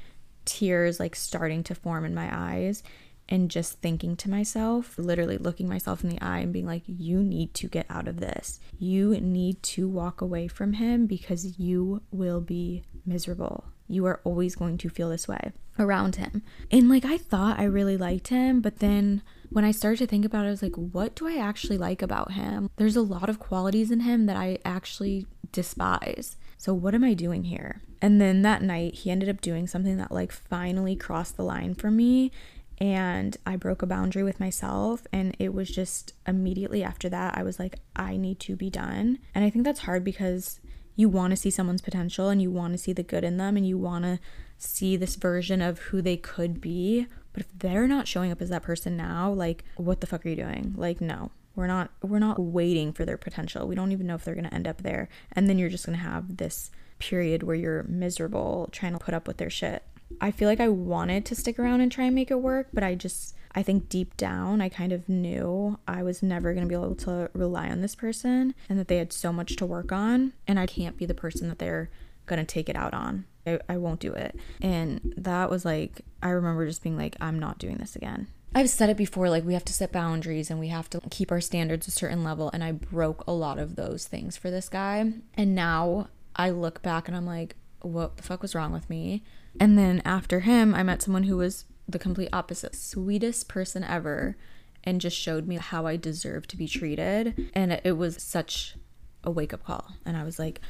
tears 0.46 1.00
like 1.00 1.16
starting 1.16 1.64
to 1.64 1.76
form 1.76 2.06
in 2.06 2.16
my 2.16 2.30
eyes 2.32 2.84
and 3.30 3.50
just 3.50 3.80
thinking 3.80 4.16
to 4.18 4.30
myself, 4.30 4.98
literally 4.98 5.38
looking 5.38 5.68
myself 5.68 6.04
in 6.04 6.10
the 6.10 6.22
eye 6.22 6.40
and 6.40 6.54
being 6.54 6.66
like, 6.66 6.84
you 6.86 7.24
need 7.24 7.54
to 7.56 7.68
get 7.68 7.86
out 7.90 8.08
of 8.08 8.20
this. 8.20 8.60
You 8.78 9.20
need 9.22 9.64
to 9.64 9.88
walk 9.88 10.22
away 10.22 10.48
from 10.48 10.74
him 10.74 11.06
because 11.06 11.58
you 11.58 12.02
will 12.12 12.42
be 12.42 12.84
miserable. 13.06 13.66
You 13.88 14.06
are 14.06 14.22
always 14.24 14.56
going 14.56 14.78
to 14.80 14.90
feel 14.90 15.10
this 15.10 15.28
way 15.28 15.52
around 15.80 16.18
him. 16.18 16.44
And 16.72 16.90
like, 16.90 17.06
I 17.06 17.18
thought 17.18 17.60
I 17.60 17.64
really 17.64 17.98
liked 17.98 18.28
him, 18.28 18.62
but 18.62 18.80
then 18.80 19.22
when 19.50 19.66
I 19.66 19.72
started 19.72 19.98
to 20.00 20.08
think 20.08 20.26
about 20.26 20.46
it, 20.46 20.50
I 20.50 20.52
was 20.52 20.64
like, 20.64 20.76
what 20.76 21.16
do 21.16 21.28
I 21.28 21.38
actually 21.38 21.78
like 21.78 22.02
about 22.02 22.34
him? 22.34 22.70
There's 22.76 22.96
a 22.96 23.02
lot 23.02 23.30
of 23.30 23.40
qualities 23.40 23.92
in 23.92 24.02
him 24.02 24.26
that 24.26 24.36
I 24.36 24.60
actually 24.66 25.28
despise. 25.52 26.38
So, 26.58 26.74
what 26.74 26.96
am 26.96 27.04
I 27.04 27.14
doing 27.14 27.44
here? 27.44 27.82
And 28.04 28.20
then 28.20 28.42
that 28.42 28.62
night, 28.62 28.96
he 28.96 29.12
ended 29.12 29.30
up 29.30 29.40
doing 29.40 29.66
something 29.66 29.96
that 29.96 30.12
like 30.12 30.34
finally 30.34 30.94
crossed 30.94 31.38
the 31.38 31.44
line 31.44 31.74
for 31.74 31.90
me. 31.90 32.34
And 32.78 33.38
I 33.46 33.56
broke 33.56 33.82
a 33.82 33.88
boundary 33.88 34.24
with 34.24 34.42
myself. 34.42 35.08
And 35.14 35.38
it 35.40 35.54
was 35.54 35.70
just 35.70 36.14
immediately 36.28 36.84
after 36.84 37.08
that, 37.08 37.38
I 37.38 37.44
was 37.44 37.60
like, 37.60 37.80
I 37.96 38.18
need 38.18 38.42
to 38.42 38.58
be 38.58 38.70
done. 38.70 39.20
And 39.34 39.46
I 39.46 39.50
think 39.50 39.64
that's 39.64 39.80
hard 39.80 40.04
because 40.04 40.60
you 40.98 41.08
want 41.08 41.32
to 41.32 41.38
see 41.38 41.50
someone's 41.50 41.82
potential 41.82 42.28
and 42.28 42.42
you 42.42 42.52
want 42.52 42.74
to 42.74 42.78
see 42.78 42.92
the 42.92 43.04
good 43.04 43.24
in 43.24 43.38
them 43.38 43.56
and 43.56 43.66
you 43.66 43.78
want 43.78 44.04
to 44.04 44.20
see 44.58 44.98
this 44.98 45.16
version 45.16 45.62
of 45.62 45.80
who 45.80 46.02
they 46.02 46.18
could 46.18 46.60
be. 46.60 47.08
But 47.32 47.44
if 47.44 47.58
they're 47.58 47.88
not 47.88 48.10
showing 48.10 48.34
up 48.34 48.42
as 48.42 48.50
that 48.50 48.64
person 48.64 48.98
now, 48.98 49.32
like, 49.32 49.64
what 49.78 50.02
the 50.02 50.08
fuck 50.08 50.26
are 50.26 50.30
you 50.30 50.36
doing? 50.36 50.74
Like, 50.76 51.00
no, 51.00 51.32
we're 51.56 51.68
not 51.68 51.90
we're 52.02 52.20
not 52.20 52.38
waiting 52.38 52.92
for 52.92 53.06
their 53.06 53.18
potential. 53.18 53.66
We 53.66 53.76
don't 53.76 53.94
even 53.94 54.08
know 54.08 54.16
if 54.16 54.26
they're 54.26 54.36
going 54.36 54.50
to 54.50 54.54
end 54.54 54.68
up 54.68 54.82
there. 54.82 55.08
And 55.32 55.48
then 55.48 55.58
you're 55.58 55.70
just 55.70 55.86
going 55.86 55.98
to 55.98 56.04
have 56.04 56.36
this 56.36 56.70
period 57.04 57.44
where 57.44 57.56
you're 57.56 57.84
miserable 57.84 58.70
trying 58.72 58.94
to 58.94 59.00
put 59.00 59.14
up 59.14 59.28
with 59.28 59.38
their 59.38 59.50
shit. 59.50 59.84
I 60.22 60.32
feel 60.32 60.48
like 60.48 60.62
I 60.62 60.70
wanted 60.70 61.26
to 61.26 61.36
stick 61.36 61.60
around 61.60 61.82
and 61.82 61.92
try 61.92 62.06
and 62.06 62.16
make 62.16 62.32
it 62.32 62.40
work, 62.40 62.68
but 62.72 62.84
I 62.84 62.96
just 62.96 63.36
I 63.56 63.62
think 63.62 63.90
deep 63.90 64.16
down 64.16 64.62
I 64.62 64.70
kind 64.70 64.94
of 64.94 65.10
knew 65.10 65.78
I 65.88 66.02
was 66.02 66.24
never 66.24 66.54
going 66.54 66.66
to 66.66 66.70
be 66.70 66.76
able 66.76 66.96
to 66.96 67.30
rely 67.34 67.70
on 67.70 67.82
this 67.82 67.94
person 67.94 68.56
and 68.70 68.80
that 68.80 68.88
they 68.88 68.98
had 68.98 69.12
so 69.12 69.34
much 69.34 69.58
to 69.58 69.66
work 69.66 69.92
on 69.92 70.34
and 70.48 70.60
I 70.60 70.66
can't 70.66 70.98
be 70.98 71.06
the 71.06 71.14
person 71.14 71.50
that 71.50 71.60
they're 71.60 71.90
going 72.26 72.40
to 72.40 72.46
take 72.46 72.70
it 72.70 72.76
out 72.76 72.94
on. 72.94 73.26
I, 73.46 73.60
I 73.68 73.78
won't 73.78 74.00
do 74.00 74.14
it. 74.14 74.40
And 74.62 75.14
that 75.18 75.50
was 75.50 75.66
like 75.66 76.02
I 76.22 76.30
remember 76.30 76.66
just 76.66 76.84
being 76.84 76.98
like 76.98 77.18
I'm 77.20 77.38
not 77.38 77.60
doing 77.60 77.78
this 77.78 77.96
again. 77.98 78.28
I've 78.56 78.70
said 78.70 78.90
it 78.90 78.98
before 78.98 79.30
like 79.30 79.44
we 79.44 79.54
have 79.56 79.66
to 79.66 79.74
set 79.74 79.92
boundaries 79.92 80.50
and 80.50 80.60
we 80.60 80.70
have 80.70 80.90
to 80.92 81.02
keep 81.10 81.32
our 81.32 81.42
standards 81.42 81.88
a 81.88 81.92
certain 81.92 82.24
level 82.24 82.50
and 82.54 82.64
I 82.64 82.72
broke 82.72 83.26
a 83.28 83.34
lot 83.34 83.60
of 83.60 83.76
those 83.76 84.08
things 84.08 84.38
for 84.38 84.50
this 84.50 84.70
guy. 84.70 85.12
And 85.36 85.54
now 85.54 86.08
I 86.36 86.50
look 86.50 86.82
back 86.82 87.08
and 87.08 87.16
I'm 87.16 87.26
like 87.26 87.56
what 87.84 88.18
the 88.18 88.24
fuck 88.24 88.42
was 88.42 88.56
wrong 88.56 88.72
with 88.72 88.90
me? 88.90 89.24
And 89.60 89.78
then 89.78 90.02
after 90.06 90.40
him, 90.40 90.74
I 90.74 90.84
met 90.84 91.02
someone 91.02 91.24
who 91.24 91.38
was 91.38 91.66
the 91.88 92.00
complete 92.00 92.30
opposite, 92.34 92.76
sweetest 92.76 93.48
person 93.48 93.84
ever 93.84 94.38
and 94.84 95.02
just 95.02 95.18
showed 95.18 95.48
me 95.48 95.58
how 95.58 95.86
I 95.86 95.98
deserve 95.98 96.48
to 96.48 96.58
be 96.58 96.68
treated. 96.68 97.52
And 97.54 97.80
it 97.84 97.98
was 97.98 98.22
such 98.22 98.76
a 99.24 99.32
wake 99.32 99.54
up 99.54 99.64
call. 99.64 99.92
And 100.06 100.18
I 100.18 100.24
was 100.24 100.40
like 100.40 100.62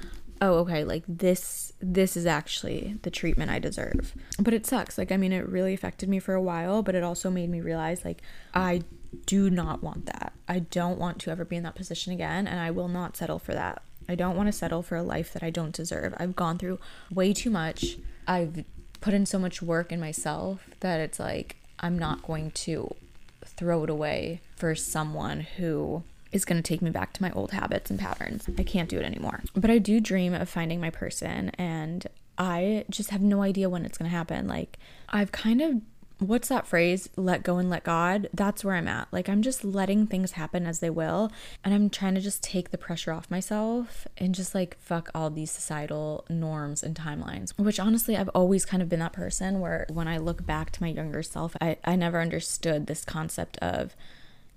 oh 0.41 0.55
okay 0.55 0.83
like 0.83 1.03
this 1.07 1.71
this 1.79 2.17
is 2.17 2.25
actually 2.25 2.97
the 3.03 3.11
treatment 3.11 3.51
i 3.51 3.59
deserve. 3.59 4.13
But 4.39 4.53
it 4.53 4.65
sucks. 4.65 4.97
Like 4.97 5.11
i 5.11 5.17
mean 5.17 5.31
it 5.31 5.47
really 5.47 5.73
affected 5.73 6.09
me 6.09 6.19
for 6.19 6.33
a 6.33 6.41
while 6.41 6.81
but 6.81 6.95
it 6.95 7.03
also 7.03 7.29
made 7.29 7.49
me 7.49 7.61
realize 7.61 8.03
like 8.03 8.21
i 8.53 8.81
do 9.27 9.49
not 9.49 9.83
want 9.83 10.07
that. 10.07 10.33
I 10.47 10.59
don't 10.59 10.97
want 10.97 11.19
to 11.19 11.31
ever 11.31 11.45
be 11.45 11.55
in 11.55 11.63
that 11.63 11.75
position 11.75 12.11
again 12.11 12.47
and 12.47 12.59
i 12.59 12.71
will 12.71 12.87
not 12.87 13.15
settle 13.15 13.39
for 13.39 13.53
that 13.53 13.83
i 14.07 14.15
don't 14.15 14.35
want 14.35 14.47
to 14.47 14.53
settle 14.53 14.81
for 14.81 14.95
a 14.95 15.03
life 15.03 15.33
that 15.33 15.43
i 15.43 15.49
don't 15.49 15.73
deserve 15.73 16.13
i've 16.17 16.35
gone 16.35 16.57
through 16.57 16.79
way 17.11 17.33
too 17.33 17.49
much 17.49 17.97
i've 18.27 18.63
put 19.01 19.13
in 19.13 19.25
so 19.25 19.37
much 19.37 19.61
work 19.61 19.91
in 19.91 19.99
myself 19.99 20.69
that 20.79 20.99
it's 20.99 21.19
like 21.19 21.57
i'm 21.79 21.97
not 21.97 22.23
going 22.23 22.51
to 22.51 22.93
throw 23.45 23.83
it 23.83 23.89
away 23.89 24.41
for 24.55 24.75
someone 24.75 25.41
who 25.41 26.03
is 26.33 26.45
going 26.45 26.61
to 26.61 26.67
take 26.67 26.81
me 26.81 26.89
back 26.89 27.13
to 27.13 27.21
my 27.21 27.31
old 27.31 27.51
habits 27.51 27.89
and 27.91 27.99
patterns. 27.99 28.49
I 28.57 28.63
can't 28.63 28.89
do 28.89 28.97
it 28.97 29.05
anymore. 29.05 29.41
But 29.55 29.69
I 29.69 29.77
do 29.77 29.99
dream 29.99 30.33
of 30.33 30.49
finding 30.49 30.81
my 30.81 30.89
person 30.89 31.49
and 31.59 32.07
I 32.37 32.85
just 32.89 33.11
have 33.11 33.21
no 33.21 33.43
idea 33.43 33.69
when 33.69 33.85
it's 33.85 33.97
going 33.97 34.09
to 34.09 34.17
happen. 34.17 34.47
Like 34.47 34.79
I've 35.09 35.31
kind 35.31 35.61
of 35.61 35.81
what's 36.27 36.47
that 36.47 36.65
phrase 36.65 37.09
let 37.15 37.43
go 37.43 37.57
and 37.57 37.69
let 37.69 37.83
god 37.83 38.29
that's 38.33 38.63
where 38.63 38.75
i'm 38.75 38.87
at 38.87 39.07
like 39.11 39.27
i'm 39.29 39.41
just 39.41 39.63
letting 39.63 40.07
things 40.07 40.31
happen 40.31 40.65
as 40.65 40.79
they 40.79 40.89
will 40.89 41.31
and 41.63 41.73
i'm 41.73 41.89
trying 41.89 42.15
to 42.15 42.21
just 42.21 42.41
take 42.41 42.71
the 42.71 42.77
pressure 42.77 43.11
off 43.11 43.29
myself 43.29 44.07
and 44.17 44.33
just 44.33 44.55
like 44.55 44.77
fuck 44.79 45.09
all 45.13 45.29
these 45.29 45.51
societal 45.51 46.25
norms 46.29 46.81
and 46.83 46.95
timelines 46.95 47.57
which 47.57 47.79
honestly 47.79 48.15
i've 48.17 48.29
always 48.29 48.65
kind 48.65 48.81
of 48.81 48.89
been 48.89 48.99
that 48.99 49.13
person 49.13 49.59
where 49.59 49.85
when 49.89 50.07
i 50.07 50.17
look 50.17 50.45
back 50.45 50.71
to 50.71 50.81
my 50.81 50.89
younger 50.89 51.23
self 51.23 51.55
i, 51.61 51.77
I 51.83 51.95
never 51.95 52.19
understood 52.19 52.87
this 52.87 53.05
concept 53.05 53.57
of 53.57 53.95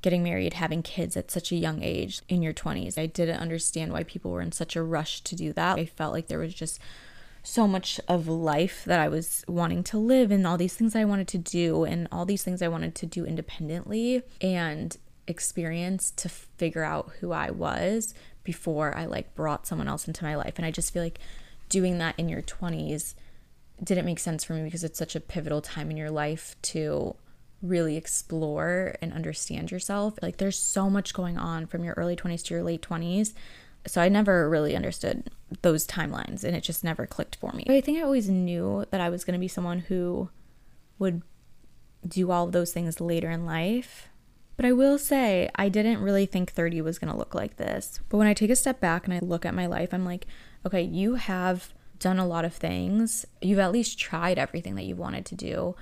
getting 0.02 0.22
married, 0.22 0.52
having 0.52 0.82
kids 0.82 1.16
at 1.16 1.32
such 1.32 1.50
a 1.50 1.56
young 1.56 1.82
age 1.82 2.20
in 2.28 2.40
your 2.40 2.52
20s. 2.52 2.96
I 2.96 3.06
didn't 3.06 3.40
understand 3.40 3.92
why 3.92 4.04
people 4.04 4.30
were 4.30 4.40
in 4.40 4.52
such 4.52 4.76
a 4.76 4.82
rush 4.82 5.20
to 5.22 5.34
do 5.34 5.52
that. 5.54 5.78
I 5.78 5.86
felt 5.86 6.12
like 6.12 6.28
there 6.28 6.38
was 6.38 6.54
just 6.54 6.78
so 7.46 7.68
much 7.68 8.00
of 8.08 8.26
life 8.26 8.84
that 8.86 8.98
I 8.98 9.08
was 9.08 9.44
wanting 9.46 9.84
to 9.84 9.98
live 9.98 10.32
and 10.32 10.44
all 10.44 10.58
these 10.58 10.74
things 10.74 10.96
I 10.96 11.04
wanted 11.04 11.28
to 11.28 11.38
do 11.38 11.84
and 11.84 12.08
all 12.10 12.26
these 12.26 12.42
things 12.42 12.60
I 12.60 12.66
wanted 12.66 12.96
to 12.96 13.06
do 13.06 13.24
independently 13.24 14.22
and 14.40 14.96
experience 15.28 16.10
to 16.16 16.28
figure 16.28 16.82
out 16.82 17.12
who 17.20 17.30
I 17.30 17.52
was 17.52 18.14
before 18.42 18.96
I 18.96 19.06
like 19.06 19.36
brought 19.36 19.64
someone 19.64 19.86
else 19.86 20.08
into 20.08 20.24
my 20.24 20.34
life. 20.34 20.54
And 20.56 20.66
I 20.66 20.72
just 20.72 20.92
feel 20.92 21.04
like 21.04 21.20
doing 21.68 21.98
that 21.98 22.18
in 22.18 22.28
your 22.28 22.42
20s 22.42 23.14
didn't 23.82 24.06
make 24.06 24.18
sense 24.18 24.42
for 24.42 24.54
me 24.54 24.64
because 24.64 24.82
it's 24.82 24.98
such 24.98 25.14
a 25.14 25.20
pivotal 25.20 25.60
time 25.60 25.88
in 25.90 25.96
your 25.96 26.10
life 26.10 26.56
to 26.62 27.14
really 27.62 27.96
explore 27.96 28.96
and 29.00 29.12
understand 29.12 29.70
yourself. 29.70 30.18
Like 30.20 30.38
there's 30.38 30.58
so 30.58 30.90
much 30.90 31.14
going 31.14 31.38
on 31.38 31.66
from 31.66 31.84
your 31.84 31.94
early 31.94 32.16
20s 32.16 32.44
to 32.46 32.54
your 32.54 32.64
late 32.64 32.82
20s 32.82 33.34
so 33.86 34.00
I 34.00 34.08
never 34.08 34.48
really 34.48 34.76
understood 34.76 35.30
those 35.62 35.86
timelines 35.86 36.44
and 36.44 36.56
it 36.56 36.62
just 36.62 36.84
never 36.84 37.06
clicked 37.06 37.36
for 37.36 37.52
me. 37.52 37.64
But 37.66 37.76
I 37.76 37.80
think 37.80 37.98
I 37.98 38.02
always 38.02 38.28
knew 38.28 38.84
that 38.90 39.00
I 39.00 39.08
was 39.08 39.24
going 39.24 39.34
to 39.34 39.40
be 39.40 39.48
someone 39.48 39.80
who 39.80 40.28
would 40.98 41.22
do 42.06 42.30
all 42.30 42.46
of 42.46 42.52
those 42.52 42.72
things 42.72 43.00
later 43.00 43.30
in 43.30 43.46
life. 43.46 44.08
But 44.56 44.64
I 44.64 44.72
will 44.72 44.98
say, 44.98 45.50
I 45.54 45.68
didn't 45.68 46.00
really 46.00 46.24
think 46.26 46.52
30 46.52 46.80
was 46.80 46.98
going 46.98 47.12
to 47.12 47.18
look 47.18 47.34
like 47.34 47.56
this. 47.56 48.00
But 48.08 48.16
when 48.16 48.26
I 48.26 48.34
take 48.34 48.50
a 48.50 48.56
step 48.56 48.80
back 48.80 49.04
and 49.04 49.12
I 49.12 49.18
look 49.18 49.44
at 49.44 49.54
my 49.54 49.66
life, 49.66 49.92
I'm 49.92 50.04
like, 50.04 50.26
okay, 50.64 50.82
you 50.82 51.16
have 51.16 51.74
done 51.98 52.18
a 52.18 52.26
lot 52.26 52.44
of 52.44 52.54
things. 52.54 53.26
You've 53.42 53.58
at 53.58 53.72
least 53.72 53.98
tried 53.98 54.38
everything 54.38 54.74
that 54.76 54.84
you 54.84 54.96
wanted 54.96 55.26
to 55.26 55.34
do. 55.34 55.76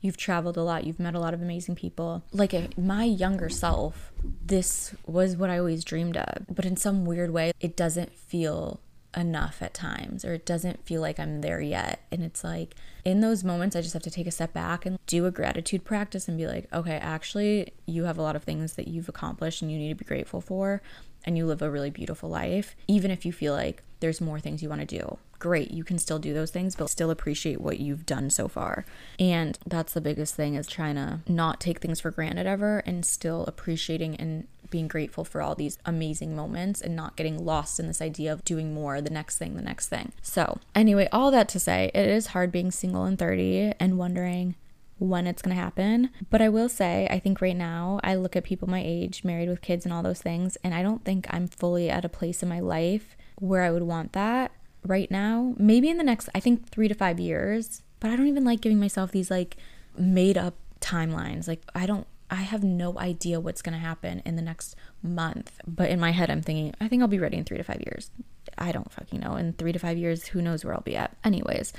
You've 0.00 0.16
traveled 0.16 0.56
a 0.56 0.62
lot, 0.62 0.84
you've 0.84 1.00
met 1.00 1.14
a 1.14 1.20
lot 1.20 1.34
of 1.34 1.42
amazing 1.42 1.74
people. 1.74 2.22
Like 2.32 2.54
a, 2.54 2.68
my 2.76 3.04
younger 3.04 3.48
self, 3.48 4.12
this 4.44 4.94
was 5.06 5.36
what 5.36 5.50
I 5.50 5.58
always 5.58 5.84
dreamed 5.84 6.16
of. 6.16 6.46
But 6.48 6.64
in 6.64 6.76
some 6.76 7.04
weird 7.04 7.30
way, 7.30 7.52
it 7.60 7.76
doesn't 7.76 8.16
feel 8.16 8.80
enough 9.16 9.62
at 9.62 9.74
times 9.74 10.24
or 10.24 10.34
it 10.34 10.44
doesn't 10.44 10.84
feel 10.84 11.00
like 11.00 11.18
I'm 11.18 11.40
there 11.40 11.60
yet. 11.60 12.00
And 12.12 12.22
it's 12.22 12.44
like 12.44 12.74
in 13.04 13.20
those 13.20 13.42
moments, 13.42 13.74
I 13.74 13.80
just 13.80 13.94
have 13.94 14.02
to 14.02 14.10
take 14.10 14.26
a 14.26 14.30
step 14.32 14.52
back 14.52 14.86
and 14.86 14.98
do 15.06 15.26
a 15.26 15.30
gratitude 15.30 15.84
practice 15.84 16.28
and 16.28 16.36
be 16.36 16.46
like, 16.46 16.72
okay, 16.72 16.96
actually, 16.96 17.72
you 17.86 18.04
have 18.04 18.18
a 18.18 18.22
lot 18.22 18.36
of 18.36 18.44
things 18.44 18.74
that 18.74 18.88
you've 18.88 19.08
accomplished 19.08 19.62
and 19.62 19.72
you 19.72 19.78
need 19.78 19.88
to 19.88 19.94
be 19.94 20.04
grateful 20.04 20.40
for. 20.40 20.82
And 21.24 21.36
you 21.36 21.46
live 21.46 21.62
a 21.62 21.70
really 21.70 21.90
beautiful 21.90 22.30
life, 22.30 22.76
even 22.86 23.10
if 23.10 23.26
you 23.26 23.32
feel 23.32 23.52
like 23.52 23.82
there's 24.00 24.20
more 24.20 24.40
things 24.40 24.62
you 24.62 24.68
want 24.68 24.80
to 24.80 24.86
do. 24.86 25.18
Great 25.38 25.70
you 25.70 25.84
can 25.84 25.98
still 25.98 26.18
do 26.18 26.34
those 26.34 26.50
things 26.50 26.74
but 26.74 26.90
still 26.90 27.10
appreciate 27.10 27.60
what 27.60 27.78
you've 27.78 28.06
done 28.06 28.30
so 28.30 28.48
far. 28.48 28.84
And 29.18 29.58
that's 29.66 29.92
the 29.92 30.00
biggest 30.00 30.34
thing 30.34 30.54
is 30.54 30.66
trying 30.66 30.96
to 30.96 31.20
not 31.28 31.60
take 31.60 31.80
things 31.80 32.00
for 32.00 32.10
granted 32.10 32.46
ever 32.46 32.80
and 32.80 33.04
still 33.04 33.44
appreciating 33.46 34.16
and 34.16 34.48
being 34.70 34.88
grateful 34.88 35.24
for 35.24 35.40
all 35.40 35.54
these 35.54 35.78
amazing 35.86 36.36
moments 36.36 36.80
and 36.80 36.94
not 36.94 37.16
getting 37.16 37.42
lost 37.42 37.80
in 37.80 37.86
this 37.86 38.02
idea 38.02 38.32
of 38.32 38.44
doing 38.44 38.74
more 38.74 39.00
the 39.00 39.10
next 39.10 39.38
thing 39.38 39.54
the 39.54 39.62
next 39.62 39.88
thing. 39.88 40.12
So 40.22 40.58
anyway 40.74 41.08
all 41.12 41.30
that 41.30 41.48
to 41.50 41.60
say 41.60 41.90
it 41.94 42.06
is 42.06 42.28
hard 42.28 42.52
being 42.52 42.70
single 42.70 43.04
and 43.04 43.18
30 43.18 43.74
and 43.80 43.96
wondering 43.96 44.56
when 44.98 45.26
it's 45.26 45.42
going 45.42 45.56
to 45.56 45.62
happen. 45.62 46.10
But 46.30 46.42
I 46.42 46.48
will 46.48 46.68
say, 46.68 47.06
I 47.10 47.18
think 47.18 47.40
right 47.40 47.56
now, 47.56 48.00
I 48.02 48.14
look 48.14 48.36
at 48.36 48.44
people 48.44 48.68
my 48.68 48.82
age, 48.84 49.24
married 49.24 49.48
with 49.48 49.62
kids 49.62 49.84
and 49.84 49.92
all 49.92 50.02
those 50.02 50.20
things, 50.20 50.56
and 50.62 50.74
I 50.74 50.82
don't 50.82 51.04
think 51.04 51.26
I'm 51.30 51.48
fully 51.48 51.88
at 51.88 52.04
a 52.04 52.08
place 52.08 52.42
in 52.42 52.48
my 52.48 52.60
life 52.60 53.16
where 53.40 53.62
I 53.62 53.70
would 53.70 53.82
want 53.82 54.12
that 54.12 54.52
right 54.84 55.10
now. 55.10 55.54
Maybe 55.58 55.88
in 55.88 55.98
the 55.98 56.04
next, 56.04 56.28
I 56.34 56.40
think, 56.40 56.68
three 56.68 56.88
to 56.88 56.94
five 56.94 57.20
years. 57.20 57.82
But 58.00 58.10
I 58.10 58.16
don't 58.16 58.28
even 58.28 58.44
like 58.44 58.60
giving 58.60 58.78
myself 58.78 59.10
these 59.10 59.30
like 59.30 59.56
made 59.96 60.38
up 60.38 60.54
timelines. 60.80 61.48
Like, 61.48 61.62
I 61.74 61.86
don't, 61.86 62.06
I 62.30 62.36
have 62.36 62.62
no 62.62 62.98
idea 62.98 63.40
what's 63.40 63.62
going 63.62 63.72
to 63.72 63.78
happen 63.78 64.22
in 64.24 64.36
the 64.36 64.42
next 64.42 64.76
month. 65.02 65.60
But 65.66 65.90
in 65.90 65.98
my 65.98 66.12
head, 66.12 66.30
I'm 66.30 66.42
thinking, 66.42 66.74
I 66.80 66.88
think 66.88 67.02
I'll 67.02 67.08
be 67.08 67.18
ready 67.18 67.36
in 67.36 67.44
three 67.44 67.56
to 67.56 67.64
five 67.64 67.80
years. 67.80 68.10
I 68.56 68.72
don't 68.72 68.92
fucking 68.92 69.20
know. 69.20 69.36
In 69.36 69.52
three 69.52 69.72
to 69.72 69.78
five 69.78 69.98
years, 69.98 70.28
who 70.28 70.42
knows 70.42 70.64
where 70.64 70.74
I'll 70.74 70.80
be 70.80 70.96
at. 70.96 71.16
Anyways, 71.24 71.72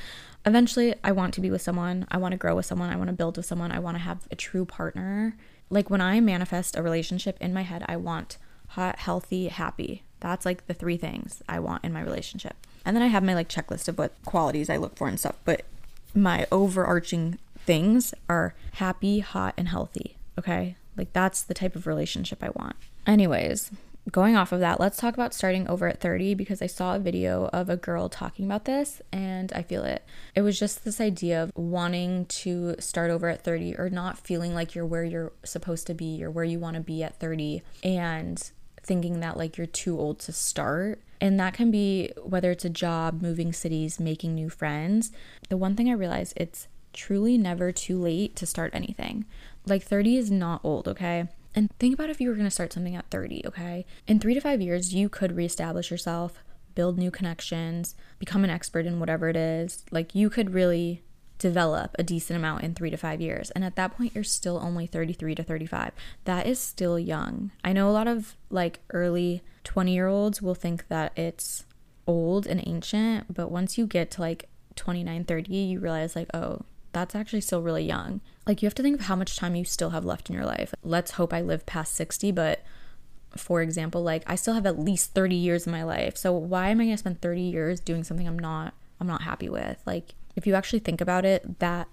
eventually, 0.45 0.95
I 1.03 1.11
want 1.11 1.33
to 1.35 1.41
be 1.41 1.51
with 1.51 1.61
someone. 1.61 2.07
I 2.09 2.17
want 2.17 2.33
to 2.33 2.37
grow 2.37 2.55
with 2.55 2.65
someone. 2.65 2.89
I 2.89 2.95
want 2.95 3.09
to 3.09 3.15
build 3.15 3.37
with 3.37 3.45
someone. 3.45 3.71
I 3.71 3.79
want 3.79 3.95
to 3.95 4.03
have 4.03 4.27
a 4.31 4.35
true 4.35 4.65
partner. 4.65 5.35
Like 5.69 5.89
when 5.89 6.01
I 6.01 6.19
manifest 6.19 6.75
a 6.75 6.83
relationship 6.83 7.37
in 7.39 7.53
my 7.53 7.61
head, 7.61 7.83
I 7.87 7.97
want 7.97 8.37
hot, 8.69 8.99
healthy, 8.99 9.47
happy. 9.47 10.03
That's 10.19 10.45
like 10.45 10.67
the 10.67 10.73
three 10.73 10.97
things 10.97 11.41
I 11.47 11.59
want 11.59 11.83
in 11.83 11.93
my 11.93 12.01
relationship. 12.01 12.55
And 12.85 12.95
then 12.95 13.03
I 13.03 13.07
have 13.07 13.23
my 13.23 13.33
like 13.33 13.49
checklist 13.49 13.87
of 13.87 13.97
what 13.97 14.13
qualities 14.25 14.69
I 14.69 14.77
look 14.77 14.95
for 14.95 15.07
and 15.07 15.19
stuff. 15.19 15.37
But 15.45 15.63
my 16.13 16.47
overarching 16.51 17.37
things 17.65 18.13
are 18.27 18.53
happy, 18.73 19.19
hot, 19.19 19.53
and 19.57 19.67
healthy. 19.67 20.17
Okay. 20.37 20.75
Like 20.97 21.13
that's 21.13 21.43
the 21.43 21.53
type 21.53 21.75
of 21.75 21.87
relationship 21.87 22.43
I 22.43 22.49
want. 22.55 22.75
Anyways, 23.05 23.71
going 24.11 24.35
off 24.35 24.51
of 24.51 24.59
that, 24.59 24.79
let's 24.79 24.97
talk 24.97 25.13
about 25.13 25.33
starting 25.33 25.67
over 25.67 25.87
at 25.87 25.99
30 25.99 26.33
because 26.33 26.61
I 26.61 26.67
saw 26.67 26.95
a 26.95 26.99
video 26.99 27.45
of 27.53 27.69
a 27.69 27.77
girl 27.77 28.09
talking 28.09 28.45
about 28.45 28.65
this 28.65 29.01
and 29.11 29.51
I 29.53 29.61
feel 29.61 29.83
it. 29.83 30.03
It 30.35 30.41
was 30.41 30.59
just 30.59 30.83
this 30.83 30.99
idea 30.99 31.43
of 31.43 31.51
wanting 31.55 32.25
to 32.25 32.75
start 32.79 33.11
over 33.11 33.29
at 33.29 33.43
30 33.43 33.77
or 33.77 33.89
not 33.89 34.17
feeling 34.17 34.53
like 34.53 34.75
you're 34.75 34.85
where 34.85 35.03
you're 35.03 35.31
supposed 35.43 35.87
to 35.87 35.93
be 35.93 36.23
or 36.23 36.31
where 36.31 36.45
you 36.45 36.59
want 36.59 36.75
to 36.75 36.81
be 36.81 37.03
at 37.03 37.19
30 37.19 37.61
and 37.83 38.51
thinking 38.83 39.19
that 39.19 39.37
like 39.37 39.57
you're 39.57 39.67
too 39.67 39.99
old 39.99 40.19
to 40.19 40.31
start. 40.31 41.01
And 41.21 41.39
that 41.39 41.53
can 41.53 41.69
be 41.69 42.11
whether 42.23 42.51
it's 42.51 42.65
a 42.65 42.69
job, 42.69 43.21
moving 43.21 43.51
cities, 43.51 43.99
making 43.99 44.35
new 44.35 44.49
friends. 44.49 45.11
The 45.49 45.57
one 45.57 45.75
thing 45.75 45.89
I 45.89 45.93
realized 45.93 46.33
it's 46.35 46.67
truly 46.93 47.37
never 47.37 47.71
too 47.71 47.99
late 47.99 48.35
to 48.37 48.45
start 48.45 48.73
anything. 48.73 49.25
Like 49.65 49.83
30 49.83 50.17
is 50.17 50.31
not 50.31 50.61
old, 50.63 50.87
okay? 50.87 51.27
And 51.55 51.69
think 51.79 51.93
about 51.93 52.09
if 52.09 52.21
you 52.21 52.29
were 52.29 52.35
going 52.35 52.45
to 52.45 52.51
start 52.51 52.73
something 52.73 52.95
at 52.95 53.09
30, 53.09 53.43
okay? 53.47 53.85
In 54.07 54.19
3 54.19 54.33
to 54.33 54.41
5 54.41 54.61
years, 54.61 54.93
you 54.93 55.09
could 55.09 55.35
reestablish 55.35 55.91
yourself, 55.91 56.43
build 56.75 56.97
new 56.97 57.11
connections, 57.11 57.95
become 58.19 58.43
an 58.43 58.49
expert 58.49 58.85
in 58.85 58.99
whatever 58.99 59.29
it 59.29 59.35
is. 59.35 59.83
Like 59.91 60.15
you 60.15 60.29
could 60.29 60.53
really 60.53 61.03
develop 61.39 61.95
a 61.97 62.03
decent 62.03 62.37
amount 62.37 62.63
in 62.63 62.75
three 62.75 62.91
to 62.91 62.97
five 62.97 63.19
years. 63.19 63.49
And 63.51 63.63
at 63.63 63.75
that 63.77 63.97
point, 63.97 64.13
you're 64.13 64.23
still 64.23 64.59
only 64.61 64.85
33 64.85 65.35
to 65.35 65.43
35. 65.43 65.91
That 66.25 66.45
is 66.45 66.59
still 66.59 66.99
young. 66.99 67.51
I 67.63 67.73
know 67.73 67.89
a 67.89 67.91
lot 67.91 68.07
of 68.07 68.35
like 68.49 68.81
early 68.91 69.41
20 69.63 69.93
year 69.93 70.07
olds 70.07 70.41
will 70.41 70.55
think 70.55 70.87
that 70.89 71.17
it's 71.17 71.65
old 72.05 72.45
and 72.45 72.61
ancient, 72.67 73.33
but 73.33 73.49
once 73.49 73.77
you 73.77 73.87
get 73.87 74.11
to 74.11 74.21
like 74.21 74.49
29, 74.75 75.23
30, 75.23 75.55
you 75.55 75.79
realize 75.79 76.15
like, 76.15 76.29
oh, 76.33 76.61
that's 76.91 77.15
actually 77.15 77.41
still 77.41 77.61
really 77.61 77.85
young. 77.85 78.21
Like 78.45 78.61
you 78.61 78.67
have 78.67 78.75
to 78.75 78.83
think 78.83 78.99
of 78.99 79.05
how 79.05 79.15
much 79.15 79.37
time 79.37 79.55
you 79.55 79.63
still 79.63 79.91
have 79.91 80.05
left 80.05 80.29
in 80.29 80.35
your 80.35 80.45
life. 80.45 80.73
Let's 80.83 81.11
hope 81.11 81.33
I 81.33 81.41
live 81.41 81.65
past 81.65 81.93
60, 81.95 82.31
but 82.31 82.63
for 83.37 83.61
example, 83.61 84.01
like 84.01 84.23
I 84.27 84.35
still 84.35 84.55
have 84.55 84.65
at 84.65 84.79
least 84.79 85.13
30 85.13 85.35
years 85.35 85.65
in 85.65 85.71
my 85.71 85.83
life. 85.83 86.17
So 86.17 86.33
why 86.33 86.69
am 86.69 86.81
I 86.81 86.85
going 86.85 86.95
to 86.95 86.97
spend 86.97 87.21
30 87.21 87.41
years 87.41 87.79
doing 87.79 88.03
something 88.03 88.27
I'm 88.27 88.39
not 88.39 88.73
I'm 88.99 89.07
not 89.07 89.21
happy 89.21 89.49
with? 89.49 89.77
Like 89.85 90.15
if 90.39 90.47
you 90.47 90.55
actually 90.55 90.79
think 90.79 91.01
about 91.01 91.25
it, 91.25 91.59
that 91.59 91.87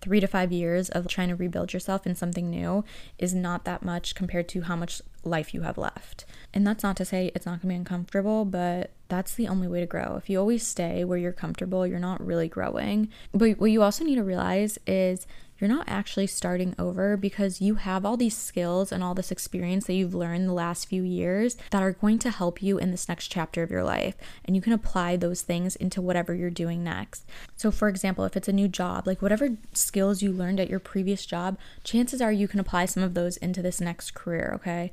three 0.00 0.18
to 0.18 0.26
five 0.26 0.50
years 0.50 0.88
of 0.90 1.06
trying 1.06 1.28
to 1.28 1.36
rebuild 1.36 1.72
yourself 1.72 2.06
in 2.06 2.14
something 2.14 2.50
new 2.50 2.84
is 3.18 3.34
not 3.34 3.64
that 3.64 3.82
much 3.82 4.14
compared 4.14 4.48
to 4.48 4.62
how 4.62 4.74
much 4.74 5.00
life 5.22 5.54
you 5.54 5.62
have 5.62 5.78
left. 5.78 6.24
And 6.52 6.66
that's 6.66 6.82
not 6.82 6.96
to 6.96 7.04
say 7.04 7.30
it's 7.34 7.46
not 7.46 7.62
gonna 7.62 7.72
be 7.72 7.78
uncomfortable, 7.78 8.44
but 8.44 8.92
that's 9.08 9.34
the 9.34 9.46
only 9.46 9.68
way 9.68 9.80
to 9.80 9.86
grow. 9.86 10.16
If 10.16 10.28
you 10.28 10.40
always 10.40 10.66
stay 10.66 11.04
where 11.04 11.18
you're 11.18 11.32
comfortable, 11.32 11.86
you're 11.86 11.98
not 11.98 12.24
really 12.24 12.48
growing. 12.48 13.08
But 13.32 13.58
what 13.58 13.70
you 13.70 13.82
also 13.82 14.04
need 14.04 14.16
to 14.16 14.24
realize 14.24 14.78
is 14.86 15.26
you're 15.58 15.68
not 15.68 15.88
actually 15.88 16.26
starting 16.26 16.74
over 16.78 17.16
because 17.16 17.60
you 17.60 17.76
have 17.76 18.04
all 18.04 18.16
these 18.16 18.36
skills 18.36 18.90
and 18.90 19.02
all 19.02 19.14
this 19.14 19.30
experience 19.30 19.86
that 19.86 19.94
you've 19.94 20.14
learned 20.14 20.48
the 20.48 20.52
last 20.52 20.88
few 20.88 21.02
years 21.02 21.56
that 21.70 21.82
are 21.82 21.92
going 21.92 22.18
to 22.20 22.30
help 22.30 22.62
you 22.62 22.78
in 22.78 22.90
this 22.90 23.08
next 23.08 23.28
chapter 23.28 23.62
of 23.62 23.70
your 23.70 23.84
life. 23.84 24.16
And 24.44 24.56
you 24.56 24.62
can 24.62 24.72
apply 24.72 25.16
those 25.16 25.42
things 25.42 25.76
into 25.76 26.02
whatever 26.02 26.34
you're 26.34 26.50
doing 26.50 26.82
next. 26.82 27.24
So, 27.56 27.70
for 27.70 27.88
example, 27.88 28.24
if 28.24 28.36
it's 28.36 28.48
a 28.48 28.52
new 28.52 28.68
job, 28.68 29.06
like 29.06 29.22
whatever 29.22 29.56
skills 29.72 30.22
you 30.22 30.32
learned 30.32 30.60
at 30.60 30.70
your 30.70 30.80
previous 30.80 31.24
job, 31.24 31.58
chances 31.84 32.20
are 32.20 32.32
you 32.32 32.48
can 32.48 32.60
apply 32.60 32.86
some 32.86 33.02
of 33.02 33.14
those 33.14 33.36
into 33.36 33.62
this 33.62 33.80
next 33.80 34.14
career, 34.14 34.52
okay? 34.56 34.90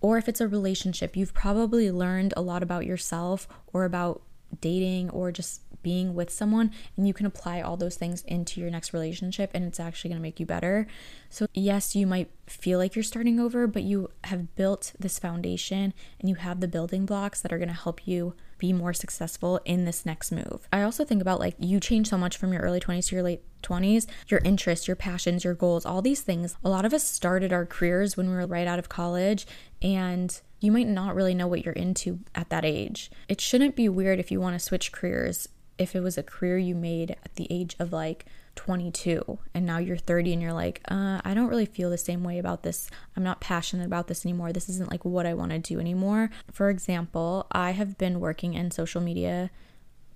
Or 0.00 0.18
if 0.18 0.28
it's 0.28 0.40
a 0.40 0.48
relationship, 0.48 1.16
you've 1.16 1.34
probably 1.34 1.90
learned 1.90 2.34
a 2.36 2.42
lot 2.42 2.62
about 2.62 2.86
yourself 2.86 3.48
or 3.72 3.84
about 3.84 4.22
dating 4.60 5.10
or 5.10 5.32
just 5.32 5.62
being 5.84 6.14
with 6.14 6.30
someone 6.30 6.72
and 6.96 7.06
you 7.06 7.14
can 7.14 7.26
apply 7.26 7.60
all 7.60 7.76
those 7.76 7.94
things 7.94 8.22
into 8.22 8.60
your 8.60 8.70
next 8.70 8.92
relationship 8.92 9.52
and 9.54 9.64
it's 9.64 9.78
actually 9.78 10.08
going 10.10 10.18
to 10.18 10.22
make 10.22 10.40
you 10.40 10.46
better. 10.46 10.88
So, 11.30 11.46
yes, 11.54 11.94
you 11.94 12.08
might 12.08 12.30
feel 12.48 12.80
like 12.80 12.96
you're 12.96 13.04
starting 13.04 13.38
over, 13.38 13.68
but 13.68 13.84
you 13.84 14.10
have 14.24 14.56
built 14.56 14.92
this 14.98 15.20
foundation 15.20 15.94
and 16.18 16.28
you 16.28 16.34
have 16.34 16.58
the 16.58 16.66
building 16.66 17.06
blocks 17.06 17.40
that 17.40 17.52
are 17.52 17.58
going 17.58 17.68
to 17.68 17.74
help 17.74 18.08
you 18.08 18.34
be 18.58 18.72
more 18.72 18.92
successful 18.92 19.60
in 19.64 19.84
this 19.84 20.06
next 20.06 20.32
move. 20.32 20.68
I 20.72 20.82
also 20.82 21.04
think 21.04 21.20
about 21.20 21.38
like 21.38 21.54
you 21.58 21.80
change 21.80 22.08
so 22.08 22.16
much 22.16 22.36
from 22.36 22.52
your 22.52 22.62
early 22.62 22.80
20s 22.80 23.08
to 23.08 23.16
your 23.16 23.22
late 23.22 23.42
20s, 23.62 24.06
your 24.28 24.40
interests, 24.44 24.88
your 24.88 24.96
passions, 24.96 25.44
your 25.44 25.54
goals, 25.54 25.84
all 25.84 26.02
these 26.02 26.20
things. 26.20 26.56
A 26.64 26.68
lot 26.68 26.84
of 26.84 26.94
us 26.94 27.04
started 27.04 27.52
our 27.52 27.66
careers 27.66 28.16
when 28.16 28.28
we 28.28 28.34
were 28.34 28.46
right 28.46 28.66
out 28.66 28.78
of 28.78 28.88
college 28.88 29.46
and 29.82 30.40
you 30.60 30.72
might 30.72 30.88
not 30.88 31.14
really 31.14 31.34
know 31.34 31.46
what 31.46 31.64
you're 31.64 31.74
into 31.74 32.20
at 32.34 32.48
that 32.50 32.64
age. 32.64 33.10
It 33.28 33.40
shouldn't 33.40 33.76
be 33.76 33.88
weird 33.88 34.18
if 34.18 34.30
you 34.30 34.40
want 34.40 34.54
to 34.54 34.64
switch 34.64 34.92
careers 34.92 35.48
if 35.78 35.94
it 35.94 36.00
was 36.00 36.16
a 36.16 36.22
career 36.22 36.58
you 36.58 36.74
made 36.74 37.10
at 37.10 37.34
the 37.36 37.46
age 37.50 37.76
of 37.78 37.92
like 37.92 38.26
22 38.56 39.38
and 39.52 39.66
now 39.66 39.78
you're 39.78 39.96
30 39.96 40.32
and 40.32 40.42
you're 40.42 40.52
like, 40.52 40.80
uh, 40.88 41.20
I 41.24 41.34
don't 41.34 41.48
really 41.48 41.66
feel 41.66 41.90
the 41.90 41.98
same 41.98 42.22
way 42.22 42.38
about 42.38 42.62
this. 42.62 42.88
I'm 43.16 43.24
not 43.24 43.40
passionate 43.40 43.86
about 43.86 44.06
this 44.06 44.24
anymore. 44.24 44.52
This 44.52 44.68
isn't 44.68 44.90
like 44.90 45.04
what 45.04 45.26
I 45.26 45.34
want 45.34 45.50
to 45.52 45.58
do 45.58 45.80
anymore. 45.80 46.30
For 46.52 46.70
example, 46.70 47.46
I 47.50 47.72
have 47.72 47.98
been 47.98 48.20
working 48.20 48.54
in 48.54 48.70
social 48.70 49.00
media 49.00 49.50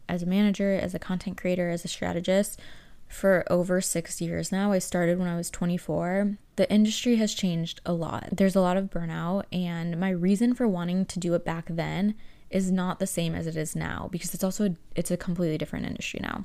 as 0.08 0.22
a 0.22 0.26
manager, 0.26 0.72
as 0.74 0.94
a 0.94 0.98
content 0.98 1.36
creator, 1.36 1.68
as 1.68 1.84
a 1.84 1.88
strategist 1.88 2.60
for 3.08 3.44
over 3.50 3.80
six 3.80 4.20
years 4.20 4.52
now. 4.52 4.72
I 4.72 4.78
started 4.78 5.18
when 5.18 5.28
I 5.28 5.36
was 5.36 5.50
24. 5.50 6.36
The 6.56 6.70
industry 6.70 7.16
has 7.16 7.34
changed 7.34 7.80
a 7.84 7.92
lot. 7.92 8.28
There's 8.32 8.56
a 8.56 8.60
lot 8.60 8.76
of 8.76 8.90
burnout, 8.90 9.44
and 9.52 9.98
my 9.98 10.10
reason 10.10 10.54
for 10.54 10.68
wanting 10.68 11.06
to 11.06 11.18
do 11.18 11.34
it 11.34 11.44
back 11.44 11.66
then 11.68 12.14
is 12.50 12.70
not 12.70 12.98
the 12.98 13.06
same 13.06 13.34
as 13.34 13.46
it 13.46 13.56
is 13.56 13.76
now 13.76 14.08
because 14.10 14.34
it's 14.34 14.44
also 14.44 14.76
it's 14.94 15.10
a 15.10 15.16
completely 15.16 15.58
different 15.58 15.86
industry 15.86 16.20
now. 16.22 16.44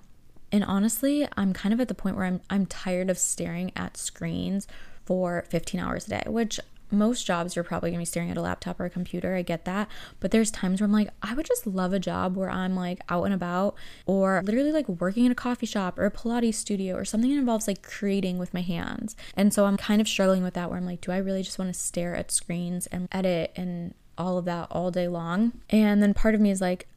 And 0.52 0.64
honestly, 0.64 1.28
I'm 1.36 1.54
kind 1.54 1.74
of 1.74 1.80
at 1.80 1.88
the 1.88 1.96
point 1.96 2.16
where 2.16 2.26
I'm 2.26 2.42
I'm 2.50 2.66
tired 2.66 3.10
of 3.10 3.18
staring 3.18 3.72
at 3.76 3.98
screens 3.98 4.68
for 5.06 5.46
15 5.50 5.80
hours 5.80 6.08
a 6.08 6.12
day, 6.12 6.24
which 6.28 6.60
most 6.92 7.26
jobs 7.26 7.56
you're 7.56 7.64
probably 7.64 7.90
gonna 7.90 8.02
be 8.02 8.06
staring 8.06 8.30
at 8.30 8.38
a 8.38 8.42
laptop 8.42 8.80
or 8.80 8.86
a 8.86 8.90
computer. 8.90 9.36
I 9.36 9.42
get 9.42 9.66
that. 9.66 9.88
But 10.20 10.32
there's 10.32 10.52
times 10.52 10.80
where 10.80 10.86
I'm 10.86 10.94
like, 10.94 11.10
I 11.22 11.34
would 11.34 11.46
just 11.46 11.66
love 11.66 11.92
a 11.92 12.00
job 12.00 12.38
where 12.38 12.50
I'm 12.50 12.76
like 12.76 13.00
out 13.10 13.24
and 13.24 13.34
about 13.34 13.76
or 14.06 14.42
literally 14.46 14.72
like 14.72 14.88
working 14.88 15.26
in 15.26 15.32
a 15.32 15.36
coffee 15.36 15.66
shop 15.66 15.98
or 15.98 16.06
a 16.06 16.12
Pilates 16.12 16.56
studio 16.56 16.96
or 16.96 17.06
something 17.06 17.32
that 17.32 17.40
involves 17.40 17.68
like 17.68 17.82
creating 17.82 18.38
with 18.38 18.54
my 18.54 18.62
hands. 18.62 19.16
And 19.36 19.54
so 19.54 19.66
I'm 19.66 19.78
kind 19.78 20.02
of 20.02 20.08
struggling 20.08 20.44
with 20.44 20.54
that 20.54 20.70
where 20.70 20.78
I'm 20.78 20.86
like, 20.86 21.02
do 21.02 21.12
I 21.12 21.18
really 21.18 21.42
just 21.42 21.58
want 21.58 21.74
to 21.74 21.80
stare 21.80 22.16
at 22.16 22.32
screens 22.32 22.86
and 22.88 23.08
edit 23.12 23.52
and 23.56 23.96
all 24.18 24.38
of 24.38 24.46
that 24.46 24.68
all 24.72 24.92
day 24.92 25.08
long? 25.08 25.54
And 25.70 26.02
then 26.02 26.14
part 26.14 26.36
of 26.36 26.42
me 26.42 26.52
is 26.52 26.62
like, 26.62 26.88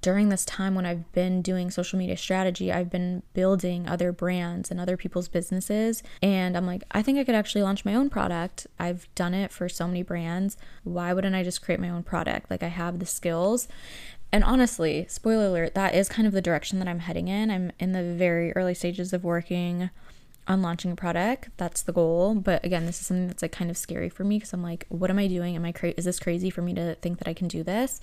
during 0.00 0.28
this 0.28 0.44
time 0.44 0.74
when 0.74 0.86
I've 0.86 1.10
been 1.12 1.42
doing 1.42 1.70
social 1.70 1.98
media 1.98 2.16
strategy, 2.16 2.72
I've 2.72 2.90
been 2.90 3.22
building 3.34 3.88
other 3.88 4.12
brands 4.12 4.70
and 4.70 4.78
other 4.78 4.96
people's 4.96 5.28
businesses. 5.28 6.02
And 6.22 6.56
I'm 6.56 6.66
like, 6.66 6.84
I 6.92 7.02
think 7.02 7.18
I 7.18 7.24
could 7.24 7.34
actually 7.34 7.62
launch 7.62 7.84
my 7.84 7.94
own 7.94 8.08
product. 8.08 8.66
I've 8.78 9.12
done 9.14 9.34
it 9.34 9.50
for 9.50 9.68
so 9.68 9.88
many 9.88 10.02
brands. 10.02 10.56
Why 10.84 11.12
wouldn't 11.12 11.34
I 11.34 11.42
just 11.42 11.62
create 11.62 11.80
my 11.80 11.90
own 11.90 12.04
product? 12.04 12.50
Like, 12.50 12.62
I 12.62 12.68
have 12.68 13.00
the 13.00 13.06
skills. 13.06 13.66
And 14.30 14.44
honestly, 14.44 15.06
spoiler 15.08 15.46
alert, 15.46 15.74
that 15.74 15.94
is 15.94 16.08
kind 16.08 16.28
of 16.28 16.34
the 16.34 16.42
direction 16.42 16.78
that 16.78 16.88
I'm 16.88 17.00
heading 17.00 17.28
in. 17.28 17.50
I'm 17.50 17.72
in 17.78 17.92
the 17.92 18.02
very 18.02 18.52
early 18.52 18.74
stages 18.74 19.12
of 19.12 19.24
working 19.24 19.90
on 20.48 20.62
launching 20.62 20.90
a 20.90 20.96
product. 20.96 21.50
That's 21.58 21.82
the 21.82 21.92
goal. 21.92 22.34
But 22.34 22.64
again, 22.64 22.86
this 22.86 23.00
is 23.00 23.06
something 23.06 23.28
that's 23.28 23.42
like 23.42 23.52
kind 23.52 23.70
of 23.70 23.76
scary 23.76 24.08
for 24.08 24.24
me 24.24 24.36
because 24.38 24.52
I'm 24.52 24.62
like, 24.62 24.86
what 24.88 25.10
am 25.10 25.18
I 25.18 25.28
doing? 25.28 25.54
Am 25.54 25.64
I 25.64 25.72
cra- 25.72 25.94
is 25.96 26.06
this 26.06 26.18
crazy 26.18 26.50
for 26.50 26.62
me 26.62 26.74
to 26.74 26.94
think 26.96 27.18
that 27.18 27.28
I 27.28 27.34
can 27.34 27.46
do 27.48 27.62
this? 27.62 28.00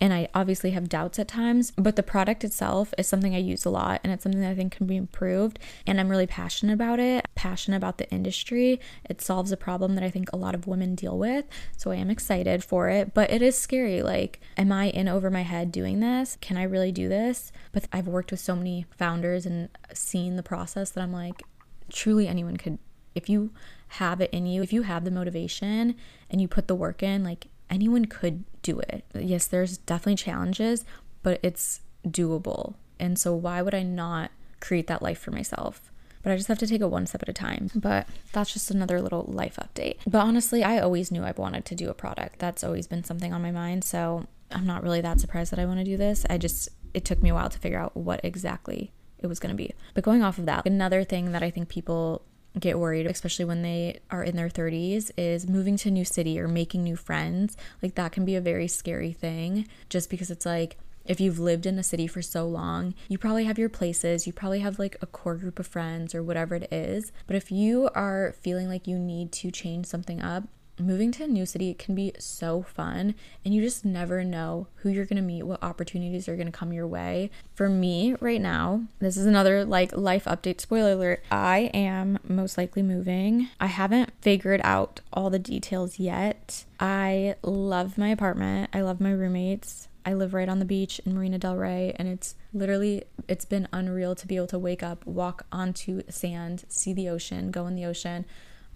And 0.00 0.12
I 0.12 0.28
obviously 0.34 0.70
have 0.72 0.88
doubts 0.88 1.18
at 1.18 1.28
times, 1.28 1.72
but 1.76 1.96
the 1.96 2.02
product 2.02 2.44
itself 2.44 2.92
is 2.98 3.06
something 3.06 3.34
I 3.34 3.38
use 3.38 3.64
a 3.64 3.70
lot 3.70 4.00
and 4.04 4.12
it's 4.12 4.22
something 4.22 4.42
that 4.42 4.50
I 4.50 4.54
think 4.54 4.76
can 4.76 4.86
be 4.86 4.96
improved. 4.96 5.58
And 5.86 5.98
I'm 5.98 6.10
really 6.10 6.26
passionate 6.26 6.74
about 6.74 7.00
it, 7.00 7.26
passionate 7.34 7.78
about 7.78 7.98
the 7.98 8.10
industry. 8.10 8.78
It 9.08 9.22
solves 9.22 9.52
a 9.52 9.56
problem 9.56 9.94
that 9.94 10.04
I 10.04 10.10
think 10.10 10.30
a 10.32 10.36
lot 10.36 10.54
of 10.54 10.66
women 10.66 10.94
deal 10.94 11.18
with. 11.18 11.46
So 11.76 11.90
I 11.90 11.96
am 11.96 12.10
excited 12.10 12.62
for 12.62 12.90
it, 12.90 13.14
but 13.14 13.30
it 13.30 13.40
is 13.40 13.56
scary. 13.56 14.02
Like, 14.02 14.40
am 14.56 14.70
I 14.70 14.88
in 14.90 15.08
over 15.08 15.30
my 15.30 15.42
head 15.42 15.72
doing 15.72 16.00
this? 16.00 16.36
Can 16.40 16.56
I 16.56 16.64
really 16.64 16.92
do 16.92 17.08
this? 17.08 17.50
But 17.72 17.88
I've 17.92 18.08
worked 18.08 18.30
with 18.30 18.40
so 18.40 18.54
many 18.54 18.84
founders 18.98 19.46
and 19.46 19.70
seen 19.94 20.36
the 20.36 20.42
process 20.42 20.90
that 20.90 21.00
I'm 21.00 21.12
like, 21.12 21.42
truly 21.90 22.28
anyone 22.28 22.58
could, 22.58 22.78
if 23.14 23.30
you 23.30 23.52
have 23.88 24.20
it 24.20 24.30
in 24.30 24.44
you, 24.44 24.62
if 24.62 24.72
you 24.72 24.82
have 24.82 25.04
the 25.04 25.10
motivation 25.10 25.94
and 26.28 26.40
you 26.40 26.48
put 26.48 26.68
the 26.68 26.74
work 26.74 27.02
in, 27.02 27.24
like, 27.24 27.46
anyone 27.70 28.06
could 28.06 28.44
do 28.62 28.80
it. 28.80 29.04
Yes, 29.14 29.46
there's 29.46 29.78
definitely 29.78 30.16
challenges, 30.16 30.84
but 31.22 31.40
it's 31.42 31.80
doable. 32.06 32.74
And 32.98 33.18
so, 33.18 33.34
why 33.34 33.62
would 33.62 33.74
I 33.74 33.82
not 33.82 34.30
create 34.60 34.86
that 34.86 35.02
life 35.02 35.18
for 35.18 35.30
myself? 35.30 35.90
But 36.22 36.32
I 36.32 36.36
just 36.36 36.48
have 36.48 36.58
to 36.58 36.66
take 36.66 36.80
it 36.80 36.90
one 36.90 37.06
step 37.06 37.22
at 37.22 37.28
a 37.28 37.32
time. 37.32 37.70
But 37.74 38.08
that's 38.32 38.52
just 38.52 38.70
another 38.72 39.00
little 39.00 39.24
life 39.28 39.58
update. 39.62 39.98
But 40.06 40.22
honestly, 40.22 40.64
I 40.64 40.80
always 40.80 41.12
knew 41.12 41.22
I 41.22 41.32
wanted 41.36 41.64
to 41.66 41.76
do 41.76 41.88
a 41.88 41.94
product. 41.94 42.40
That's 42.40 42.64
always 42.64 42.88
been 42.88 43.04
something 43.04 43.32
on 43.32 43.42
my 43.42 43.52
mind. 43.52 43.84
So 43.84 44.26
I'm 44.50 44.66
not 44.66 44.82
really 44.82 45.00
that 45.02 45.20
surprised 45.20 45.52
that 45.52 45.60
I 45.60 45.66
want 45.66 45.78
to 45.78 45.84
do 45.84 45.96
this. 45.96 46.26
I 46.28 46.36
just, 46.36 46.68
it 46.94 47.04
took 47.04 47.22
me 47.22 47.30
a 47.30 47.34
while 47.34 47.48
to 47.48 47.58
figure 47.58 47.78
out 47.78 47.96
what 47.96 48.20
exactly 48.24 48.90
it 49.20 49.28
was 49.28 49.38
going 49.38 49.50
to 49.50 49.56
be. 49.56 49.72
But 49.94 50.02
going 50.02 50.24
off 50.24 50.38
of 50.38 50.46
that, 50.46 50.66
another 50.66 51.04
thing 51.04 51.30
that 51.30 51.44
I 51.44 51.50
think 51.50 51.68
people 51.68 52.22
get 52.58 52.78
worried, 52.78 53.06
especially 53.06 53.44
when 53.44 53.62
they 53.62 54.00
are 54.10 54.22
in 54.22 54.36
their 54.36 54.48
30s, 54.48 55.10
is 55.16 55.48
moving 55.48 55.76
to 55.78 55.88
a 55.88 55.92
new 55.92 56.04
city 56.04 56.38
or 56.40 56.48
making 56.48 56.84
new 56.84 56.96
friends. 56.96 57.56
Like, 57.82 57.94
that 57.96 58.12
can 58.12 58.24
be 58.24 58.34
a 58.34 58.40
very 58.40 58.68
scary 58.68 59.12
thing 59.12 59.66
just 59.88 60.10
because 60.10 60.30
it's 60.30 60.46
like, 60.46 60.76
if 61.04 61.20
you've 61.20 61.38
lived 61.38 61.66
in 61.66 61.78
a 61.78 61.82
city 61.82 62.06
for 62.06 62.20
so 62.20 62.46
long, 62.46 62.94
you 63.08 63.16
probably 63.16 63.44
have 63.44 63.58
your 63.58 63.68
places, 63.68 64.26
you 64.26 64.32
probably 64.32 64.60
have 64.60 64.78
like 64.78 64.96
a 65.00 65.06
core 65.06 65.36
group 65.36 65.58
of 65.58 65.66
friends 65.66 66.14
or 66.14 66.22
whatever 66.22 66.56
it 66.56 66.72
is. 66.72 67.12
But 67.26 67.36
if 67.36 67.52
you 67.52 67.88
are 67.94 68.34
feeling 68.40 68.68
like 68.68 68.88
you 68.88 68.98
need 68.98 69.30
to 69.32 69.50
change 69.50 69.86
something 69.86 70.20
up, 70.20 70.44
moving 70.78 71.10
to 71.12 71.24
a 71.24 71.28
new 71.28 71.46
city 71.46 71.74
can 71.74 71.94
be 71.94 72.12
so 72.18 72.62
fun 72.62 73.14
and 73.44 73.54
you 73.54 73.62
just 73.62 73.84
never 73.84 74.22
know 74.22 74.66
who 74.76 74.88
you're 74.88 75.06
going 75.06 75.16
to 75.16 75.22
meet 75.22 75.42
what 75.42 75.62
opportunities 75.62 76.28
are 76.28 76.36
going 76.36 76.46
to 76.46 76.52
come 76.52 76.72
your 76.72 76.86
way. 76.86 77.30
For 77.54 77.68
me 77.68 78.14
right 78.20 78.40
now 78.40 78.82
this 78.98 79.16
is 79.16 79.26
another 79.26 79.64
like 79.64 79.96
life 79.96 80.24
update 80.24 80.60
spoiler 80.60 80.92
alert. 80.92 81.24
I 81.30 81.70
am 81.74 82.18
most 82.26 82.58
likely 82.58 82.82
moving. 82.82 83.48
I 83.60 83.66
haven't 83.66 84.12
figured 84.20 84.60
out 84.64 85.00
all 85.12 85.30
the 85.30 85.38
details 85.38 85.98
yet. 85.98 86.64
I 86.78 87.36
love 87.42 87.96
my 87.96 88.08
apartment. 88.08 88.70
I 88.72 88.82
love 88.82 89.00
my 89.00 89.10
roommates. 89.10 89.88
I 90.04 90.14
live 90.14 90.34
right 90.34 90.48
on 90.48 90.60
the 90.60 90.64
beach 90.64 91.00
in 91.04 91.14
Marina 91.14 91.36
Del 91.36 91.56
Rey 91.56 91.92
and 91.96 92.06
it's 92.06 92.36
literally 92.52 93.02
it's 93.26 93.44
been 93.44 93.66
unreal 93.72 94.14
to 94.14 94.26
be 94.26 94.36
able 94.36 94.46
to 94.48 94.58
wake 94.58 94.82
up, 94.82 95.04
walk 95.04 95.46
onto 95.50 96.02
sand, 96.08 96.64
see 96.68 96.92
the 96.92 97.08
ocean, 97.08 97.50
go 97.50 97.66
in 97.66 97.74
the 97.74 97.84
ocean, 97.84 98.24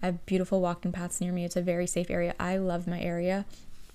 I 0.01 0.07
have 0.07 0.25
beautiful 0.25 0.61
walking 0.61 0.91
paths 0.91 1.21
near 1.21 1.31
me. 1.31 1.45
It's 1.45 1.55
a 1.55 1.61
very 1.61 1.87
safe 1.87 2.09
area. 2.09 2.33
I 2.39 2.57
love 2.57 2.87
my 2.87 2.99
area, 2.99 3.45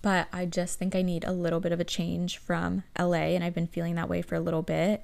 but 0.02 0.28
I 0.32 0.46
just 0.46 0.78
think 0.78 0.94
I 0.94 1.02
need 1.02 1.24
a 1.24 1.32
little 1.32 1.60
bit 1.60 1.72
of 1.72 1.80
a 1.80 1.84
change 1.84 2.38
from 2.38 2.84
LA, 2.98 3.34
and 3.34 3.42
I've 3.42 3.54
been 3.54 3.66
feeling 3.66 3.94
that 3.96 4.08
way 4.08 4.22
for 4.22 4.34
a 4.34 4.40
little 4.40 4.62
bit. 4.62 5.02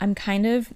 I'm 0.00 0.14
kind 0.14 0.46
of 0.46 0.72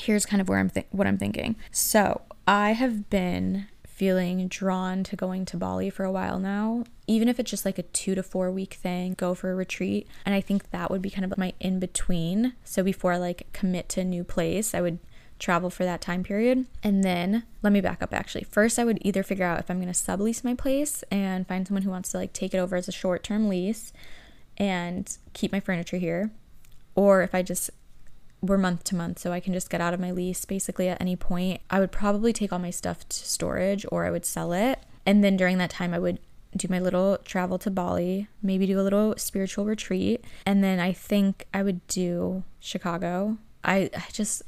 here's 0.00 0.26
kind 0.26 0.40
of 0.40 0.48
where 0.48 0.58
I'm 0.58 0.70
th- 0.70 0.86
what 0.90 1.06
I'm 1.06 1.18
thinking. 1.18 1.56
So, 1.70 2.22
I 2.46 2.72
have 2.72 3.08
been 3.10 3.68
feeling 3.86 4.48
drawn 4.48 5.04
to 5.04 5.14
going 5.14 5.44
to 5.44 5.56
Bali 5.56 5.88
for 5.88 6.04
a 6.04 6.10
while 6.10 6.40
now, 6.40 6.84
even 7.06 7.28
if 7.28 7.38
it's 7.38 7.50
just 7.50 7.64
like 7.64 7.78
a 7.78 7.84
2 7.84 8.16
to 8.16 8.22
4 8.24 8.50
week 8.50 8.74
thing, 8.74 9.14
go 9.14 9.34
for 9.34 9.52
a 9.52 9.54
retreat, 9.54 10.08
and 10.26 10.34
I 10.34 10.40
think 10.40 10.70
that 10.70 10.90
would 10.90 11.00
be 11.00 11.10
kind 11.10 11.24
of 11.24 11.38
my 11.38 11.52
in 11.60 11.78
between. 11.78 12.54
So 12.64 12.82
before 12.82 13.12
I 13.12 13.18
like 13.18 13.46
commit 13.52 13.88
to 13.90 14.00
a 14.00 14.04
new 14.04 14.24
place, 14.24 14.74
I 14.74 14.80
would 14.80 14.98
travel 15.38 15.70
for 15.70 15.84
that 15.84 16.00
time 16.00 16.22
period. 16.22 16.66
And 16.82 17.02
then 17.02 17.44
let 17.62 17.72
me 17.72 17.80
back 17.80 18.02
up 18.02 18.12
actually. 18.12 18.44
First, 18.44 18.78
I 18.78 18.84
would 18.84 18.98
either 19.02 19.22
figure 19.22 19.44
out 19.44 19.60
if 19.60 19.70
I'm 19.70 19.80
going 19.80 19.92
to 19.92 19.98
sublease 19.98 20.44
my 20.44 20.54
place 20.54 21.02
and 21.10 21.46
find 21.46 21.66
someone 21.66 21.82
who 21.82 21.90
wants 21.90 22.12
to 22.12 22.18
like 22.18 22.32
take 22.32 22.54
it 22.54 22.58
over 22.58 22.76
as 22.76 22.88
a 22.88 22.92
short 22.92 23.22
term 23.22 23.48
lease 23.48 23.92
and 24.56 25.16
keep 25.32 25.52
my 25.52 25.60
furniture 25.60 25.96
here, 25.96 26.30
or 26.94 27.22
if 27.22 27.34
I 27.34 27.42
just 27.42 27.70
were 28.48 28.58
month 28.58 28.84
to 28.84 28.94
month 28.94 29.18
so 29.18 29.32
I 29.32 29.40
can 29.40 29.52
just 29.52 29.70
get 29.70 29.80
out 29.80 29.94
of 29.94 30.00
my 30.00 30.10
lease 30.10 30.44
basically 30.44 30.88
at 30.88 31.00
any 31.00 31.16
point. 31.16 31.60
I 31.70 31.80
would 31.80 31.92
probably 31.92 32.32
take 32.32 32.52
all 32.52 32.58
my 32.58 32.70
stuff 32.70 33.08
to 33.08 33.16
storage 33.16 33.86
or 33.90 34.04
I 34.04 34.10
would 34.10 34.26
sell 34.26 34.52
it. 34.52 34.80
And 35.06 35.22
then 35.22 35.36
during 35.36 35.58
that 35.58 35.70
time, 35.70 35.92
I 35.94 35.98
would 35.98 36.18
do 36.56 36.68
my 36.68 36.78
little 36.78 37.18
travel 37.24 37.58
to 37.58 37.70
Bali, 37.70 38.28
maybe 38.42 38.66
do 38.66 38.80
a 38.80 38.82
little 38.82 39.14
spiritual 39.16 39.64
retreat. 39.64 40.24
And 40.46 40.62
then 40.62 40.78
I 40.78 40.92
think 40.92 41.46
I 41.52 41.62
would 41.62 41.86
do 41.88 42.44
Chicago. 42.60 43.38
I, 43.64 43.90
I 43.94 44.04
just, 44.12 44.42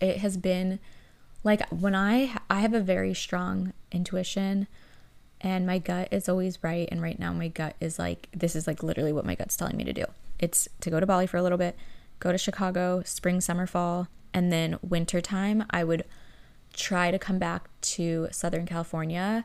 it 0.00 0.18
has 0.18 0.36
been 0.36 0.78
like 1.44 1.66
when 1.70 1.94
I 1.94 2.36
I 2.48 2.60
have 2.60 2.74
a 2.74 2.80
very 2.80 3.14
strong 3.14 3.72
intuition 3.92 4.66
and 5.40 5.66
my 5.66 5.78
gut 5.78 6.08
is 6.10 6.28
always 6.28 6.62
right 6.62 6.88
and 6.90 7.00
right 7.00 7.18
now 7.18 7.32
my 7.32 7.48
gut 7.48 7.76
is 7.80 7.98
like 7.98 8.28
this 8.32 8.54
is 8.54 8.66
like 8.66 8.82
literally 8.82 9.12
what 9.12 9.24
my 9.24 9.34
gut's 9.34 9.56
telling 9.56 9.76
me 9.76 9.84
to 9.84 9.92
do. 9.92 10.04
It's 10.38 10.68
to 10.80 10.90
go 10.90 11.00
to 11.00 11.06
Bali 11.06 11.26
for 11.26 11.36
a 11.36 11.42
little 11.42 11.58
bit, 11.58 11.76
go 12.18 12.32
to 12.32 12.38
Chicago, 12.38 13.02
spring, 13.04 13.40
summer, 13.40 13.66
fall, 13.66 14.08
and 14.32 14.52
then 14.52 14.78
winter 14.82 15.20
time 15.20 15.64
I 15.70 15.84
would 15.84 16.04
try 16.72 17.10
to 17.10 17.18
come 17.18 17.38
back 17.38 17.68
to 17.80 18.28
Southern 18.30 18.66
California, 18.66 19.44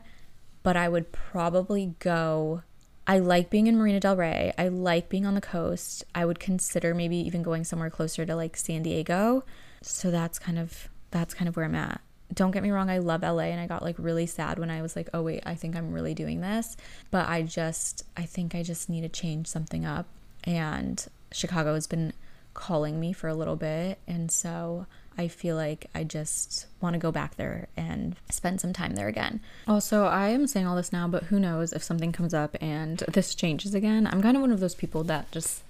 but 0.62 0.76
I 0.76 0.88
would 0.88 1.12
probably 1.12 1.94
go 1.98 2.62
I 3.08 3.20
like 3.20 3.50
being 3.50 3.68
in 3.68 3.76
Marina 3.78 4.00
Del 4.00 4.16
Rey. 4.16 4.52
I 4.58 4.66
like 4.66 5.08
being 5.08 5.26
on 5.26 5.36
the 5.36 5.40
coast. 5.40 6.02
I 6.12 6.24
would 6.24 6.40
consider 6.40 6.92
maybe 6.92 7.16
even 7.16 7.42
going 7.42 7.62
somewhere 7.62 7.88
closer 7.88 8.26
to 8.26 8.34
like 8.34 8.56
San 8.56 8.82
Diego 8.82 9.44
so 9.86 10.10
that's 10.10 10.38
kind 10.38 10.58
of 10.58 10.88
that's 11.10 11.34
kind 11.34 11.48
of 11.48 11.56
where 11.56 11.64
I'm 11.64 11.74
at. 11.74 12.00
Don't 12.34 12.50
get 12.50 12.62
me 12.62 12.70
wrong, 12.70 12.90
I 12.90 12.98
love 12.98 13.22
LA 13.22 13.44
and 13.44 13.60
I 13.60 13.66
got 13.66 13.82
like 13.82 13.94
really 13.98 14.26
sad 14.26 14.58
when 14.58 14.70
I 14.70 14.82
was 14.82 14.96
like, 14.96 15.08
"Oh 15.14 15.22
wait, 15.22 15.42
I 15.46 15.54
think 15.54 15.76
I'm 15.76 15.92
really 15.92 16.14
doing 16.14 16.40
this." 16.40 16.76
But 17.10 17.28
I 17.28 17.42
just 17.42 18.04
I 18.16 18.22
think 18.24 18.54
I 18.54 18.62
just 18.62 18.88
need 18.88 19.02
to 19.02 19.08
change 19.08 19.46
something 19.46 19.84
up 19.84 20.06
and 20.44 21.06
Chicago 21.32 21.74
has 21.74 21.86
been 21.86 22.12
calling 22.54 22.98
me 22.98 23.12
for 23.12 23.28
a 23.28 23.34
little 23.34 23.56
bit 23.56 23.98
and 24.06 24.32
so 24.32 24.86
I 25.18 25.28
feel 25.28 25.56
like 25.56 25.86
I 25.94 26.04
just 26.04 26.66
want 26.80 26.94
to 26.94 26.98
go 26.98 27.10
back 27.10 27.36
there 27.36 27.68
and 27.76 28.16
spend 28.30 28.60
some 28.60 28.72
time 28.72 28.94
there 28.94 29.08
again. 29.08 29.40
Also, 29.66 30.04
I 30.04 30.28
am 30.28 30.46
saying 30.46 30.66
all 30.66 30.76
this 30.76 30.92
now, 30.92 31.08
but 31.08 31.24
who 31.24 31.40
knows 31.40 31.72
if 31.72 31.82
something 31.82 32.12
comes 32.12 32.34
up 32.34 32.56
and 32.60 32.98
this 33.08 33.34
changes 33.34 33.74
again. 33.74 34.06
I'm 34.06 34.20
kind 34.20 34.36
of 34.36 34.42
one 34.42 34.52
of 34.52 34.60
those 34.60 34.74
people 34.74 35.04
that 35.04 35.30
just 35.32 35.62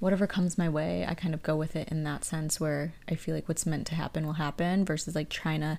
whatever 0.00 0.26
comes 0.26 0.58
my 0.58 0.68
way, 0.68 1.06
I 1.06 1.14
kind 1.14 1.34
of 1.34 1.42
go 1.42 1.54
with 1.54 1.76
it 1.76 1.88
in 1.88 2.02
that 2.04 2.24
sense 2.24 2.58
where 2.58 2.94
I 3.08 3.14
feel 3.14 3.34
like 3.34 3.48
what's 3.48 3.66
meant 3.66 3.86
to 3.88 3.94
happen 3.94 4.26
will 4.26 4.34
happen 4.34 4.84
versus 4.84 5.14
like 5.14 5.28
trying 5.28 5.60
to 5.60 5.78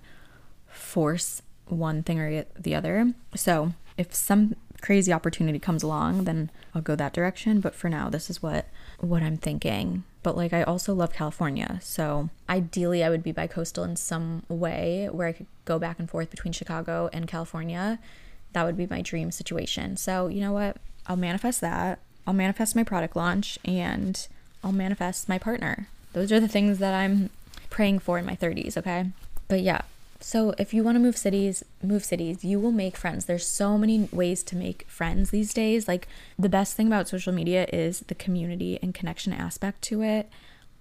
force 0.67 1.41
one 1.65 2.03
thing 2.03 2.19
or 2.19 2.45
the 2.57 2.75
other. 2.75 3.13
So, 3.35 3.73
if 3.97 4.13
some 4.13 4.55
crazy 4.81 5.11
opportunity 5.13 5.59
comes 5.59 5.83
along, 5.83 6.23
then 6.23 6.49
I'll 6.73 6.81
go 6.81 6.95
that 6.95 7.13
direction, 7.13 7.59
but 7.59 7.75
for 7.75 7.89
now 7.89 8.09
this 8.09 8.29
is 8.29 8.41
what 8.41 8.67
what 8.99 9.23
I'm 9.23 9.37
thinking. 9.37 10.03
But 10.23 10.37
like 10.37 10.53
I 10.53 10.63
also 10.63 10.93
love 10.93 11.13
California. 11.13 11.79
So, 11.81 12.29
ideally 12.47 13.03
I 13.03 13.09
would 13.09 13.23
be 13.23 13.31
bi-coastal 13.31 13.83
in 13.83 13.95
some 13.95 14.43
way 14.47 15.09
where 15.11 15.27
I 15.27 15.33
could 15.33 15.47
go 15.65 15.79
back 15.79 15.99
and 15.99 16.09
forth 16.09 16.29
between 16.29 16.53
Chicago 16.53 17.09
and 17.11 17.27
California. 17.27 17.99
That 18.53 18.65
would 18.65 18.77
be 18.77 18.87
my 18.87 19.01
dream 19.01 19.31
situation. 19.31 19.97
So, 19.97 20.27
you 20.27 20.41
know 20.41 20.51
what? 20.51 20.77
I'll 21.07 21.15
manifest 21.15 21.61
that. 21.61 21.99
I'll 22.25 22.33
manifest 22.33 22.75
my 22.75 22.83
product 22.83 23.15
launch 23.15 23.57
and 23.65 24.27
I'll 24.63 24.71
manifest 24.71 25.27
my 25.27 25.37
partner. 25.37 25.87
Those 26.13 26.31
are 26.31 26.39
the 26.39 26.47
things 26.47 26.79
that 26.79 26.93
I'm 26.93 27.29
praying 27.69 27.99
for 27.99 28.19
in 28.19 28.25
my 28.25 28.35
30s, 28.35 28.77
okay? 28.77 29.07
But 29.47 29.61
yeah, 29.61 29.81
so 30.19 30.53
if 30.59 30.73
you 30.73 30.83
want 30.83 30.95
to 30.95 30.99
move 30.99 31.17
cities, 31.17 31.63
move 31.81 32.05
cities. 32.05 32.43
You 32.43 32.59
will 32.59 32.71
make 32.71 32.95
friends. 32.95 33.25
There's 33.25 33.45
so 33.45 33.77
many 33.77 34.07
ways 34.11 34.43
to 34.43 34.55
make 34.55 34.87
friends 34.87 35.31
these 35.31 35.53
days. 35.53 35.87
Like 35.87 36.07
the 36.37 36.49
best 36.49 36.75
thing 36.75 36.87
about 36.87 37.07
social 37.07 37.33
media 37.33 37.65
is 37.73 38.01
the 38.01 38.15
community 38.15 38.77
and 38.81 38.93
connection 38.93 39.33
aspect 39.33 39.81
to 39.83 40.03
it. 40.03 40.29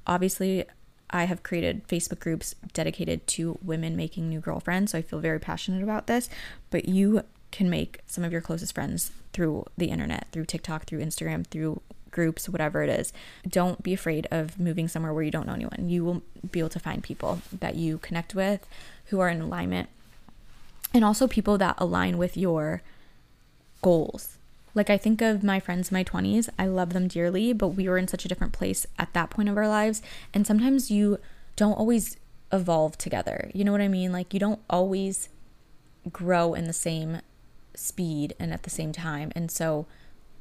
Obviously, 0.06 0.64
I 1.08 1.24
have 1.24 1.42
created 1.42 1.88
Facebook 1.88 2.20
groups 2.20 2.54
dedicated 2.72 3.26
to 3.28 3.58
women 3.62 3.96
making 3.96 4.28
new 4.28 4.40
girlfriends, 4.40 4.92
so 4.92 4.98
I 4.98 5.02
feel 5.02 5.18
very 5.18 5.40
passionate 5.40 5.82
about 5.82 6.06
this, 6.06 6.28
but 6.70 6.88
you 6.88 7.24
can 7.50 7.70
make 7.70 8.00
some 8.06 8.24
of 8.24 8.32
your 8.32 8.40
closest 8.40 8.74
friends 8.74 9.12
through 9.32 9.66
the 9.76 9.86
internet, 9.86 10.28
through 10.32 10.44
TikTok, 10.44 10.84
through 10.84 11.00
Instagram, 11.00 11.46
through 11.46 11.80
groups, 12.10 12.48
whatever 12.48 12.82
it 12.82 12.90
is. 12.90 13.12
Don't 13.48 13.82
be 13.82 13.92
afraid 13.92 14.26
of 14.30 14.58
moving 14.58 14.88
somewhere 14.88 15.12
where 15.12 15.22
you 15.22 15.30
don't 15.30 15.46
know 15.46 15.54
anyone. 15.54 15.88
You 15.88 16.04
will 16.04 16.22
be 16.50 16.58
able 16.58 16.68
to 16.70 16.80
find 16.80 17.02
people 17.02 17.40
that 17.52 17.76
you 17.76 17.98
connect 17.98 18.34
with 18.34 18.66
who 19.06 19.20
are 19.20 19.28
in 19.28 19.40
alignment 19.40 19.88
and 20.92 21.04
also 21.04 21.28
people 21.28 21.56
that 21.58 21.76
align 21.78 22.18
with 22.18 22.36
your 22.36 22.82
goals. 23.82 24.36
Like 24.74 24.90
I 24.90 24.98
think 24.98 25.20
of 25.20 25.42
my 25.42 25.58
friends 25.58 25.90
in 25.90 25.94
my 25.94 26.04
20s, 26.04 26.48
I 26.58 26.66
love 26.66 26.92
them 26.92 27.08
dearly, 27.08 27.52
but 27.52 27.68
we 27.68 27.88
were 27.88 27.98
in 27.98 28.08
such 28.08 28.24
a 28.24 28.28
different 28.28 28.52
place 28.52 28.86
at 28.98 29.12
that 29.14 29.30
point 29.30 29.48
of 29.48 29.56
our 29.56 29.68
lives. 29.68 30.02
And 30.32 30.46
sometimes 30.46 30.90
you 30.90 31.18
don't 31.56 31.72
always 31.72 32.16
evolve 32.52 32.96
together. 32.98 33.50
You 33.54 33.64
know 33.64 33.72
what 33.72 33.80
I 33.80 33.88
mean? 33.88 34.12
Like 34.12 34.32
you 34.32 34.40
don't 34.40 34.60
always 34.68 35.28
grow 36.12 36.54
in 36.54 36.64
the 36.64 36.72
same 36.72 37.20
speed 37.74 38.34
and 38.38 38.52
at 38.52 38.62
the 38.62 38.70
same 38.70 38.92
time. 38.92 39.32
And 39.34 39.50
so 39.50 39.86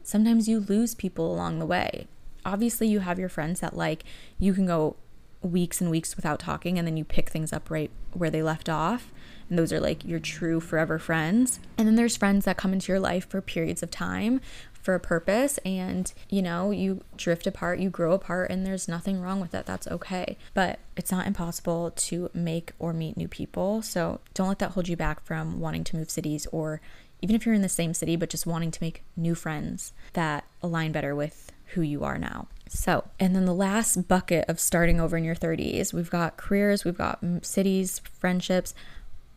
sometimes 0.03 0.47
you 0.47 0.59
lose 0.59 0.95
people 0.95 1.33
along 1.33 1.59
the 1.59 1.65
way. 1.65 2.07
Obviously, 2.45 2.87
you 2.87 2.99
have 2.99 3.19
your 3.19 3.29
friends 3.29 3.59
that 3.59 3.75
like 3.75 4.03
you 4.37 4.53
can 4.53 4.65
go 4.65 4.95
weeks 5.41 5.79
and 5.79 5.89
weeks 5.89 6.15
without 6.15 6.39
talking 6.39 6.77
and 6.77 6.85
then 6.85 6.97
you 6.97 7.05
pick 7.05 7.29
things 7.29 7.53
up 7.53 7.69
right 7.69 7.91
where 8.13 8.29
they 8.29 8.43
left 8.43 8.69
off. 8.69 9.11
And 9.49 9.57
those 9.57 9.73
are 9.73 9.79
like 9.79 10.05
your 10.05 10.19
true 10.19 10.59
forever 10.59 10.99
friends. 10.99 11.59
And 11.77 11.87
then 11.87 11.95
there's 11.95 12.17
friends 12.17 12.45
that 12.45 12.57
come 12.57 12.73
into 12.73 12.91
your 12.91 12.99
life 12.99 13.27
for 13.29 13.41
periods 13.41 13.81
of 13.81 13.91
time 13.91 14.41
for 14.81 14.95
a 14.95 14.99
purpose 14.99 15.57
and 15.59 16.13
you 16.29 16.41
know 16.41 16.71
you 16.71 17.03
drift 17.17 17.45
apart 17.45 17.79
you 17.79 17.89
grow 17.89 18.13
apart 18.13 18.49
and 18.49 18.65
there's 18.65 18.87
nothing 18.87 19.19
wrong 19.19 19.41
with 19.41 19.51
that 19.51 19.65
that's 19.65 19.87
okay 19.87 20.37
but 20.53 20.79
it's 20.95 21.11
not 21.11 21.27
impossible 21.27 21.91
to 21.91 22.29
make 22.33 22.71
or 22.79 22.93
meet 22.93 23.17
new 23.17 23.27
people 23.27 23.81
so 23.81 24.21
don't 24.33 24.47
let 24.47 24.59
that 24.59 24.71
hold 24.71 24.87
you 24.87 24.95
back 24.95 25.23
from 25.23 25.59
wanting 25.59 25.83
to 25.83 25.97
move 25.97 26.09
cities 26.09 26.47
or 26.51 26.79
even 27.21 27.35
if 27.35 27.45
you're 27.45 27.55
in 27.55 27.61
the 27.61 27.69
same 27.69 27.93
city, 27.93 28.15
but 28.15 28.29
just 28.29 28.45
wanting 28.45 28.71
to 28.71 28.83
make 28.83 29.03
new 29.15 29.35
friends 29.35 29.93
that 30.13 30.45
align 30.61 30.91
better 30.91 31.15
with 31.15 31.51
who 31.73 31.81
you 31.81 32.03
are 32.03 32.17
now. 32.17 32.47
So, 32.67 33.05
and 33.19 33.35
then 33.35 33.45
the 33.45 33.53
last 33.53 34.07
bucket 34.07 34.45
of 34.47 34.59
starting 34.59 34.99
over 34.99 35.17
in 35.17 35.23
your 35.23 35.35
30s, 35.35 35.93
we've 35.93 36.09
got 36.09 36.37
careers, 36.37 36.85
we've 36.85 36.97
got 36.97 37.19
cities, 37.41 37.99
friendships, 38.19 38.73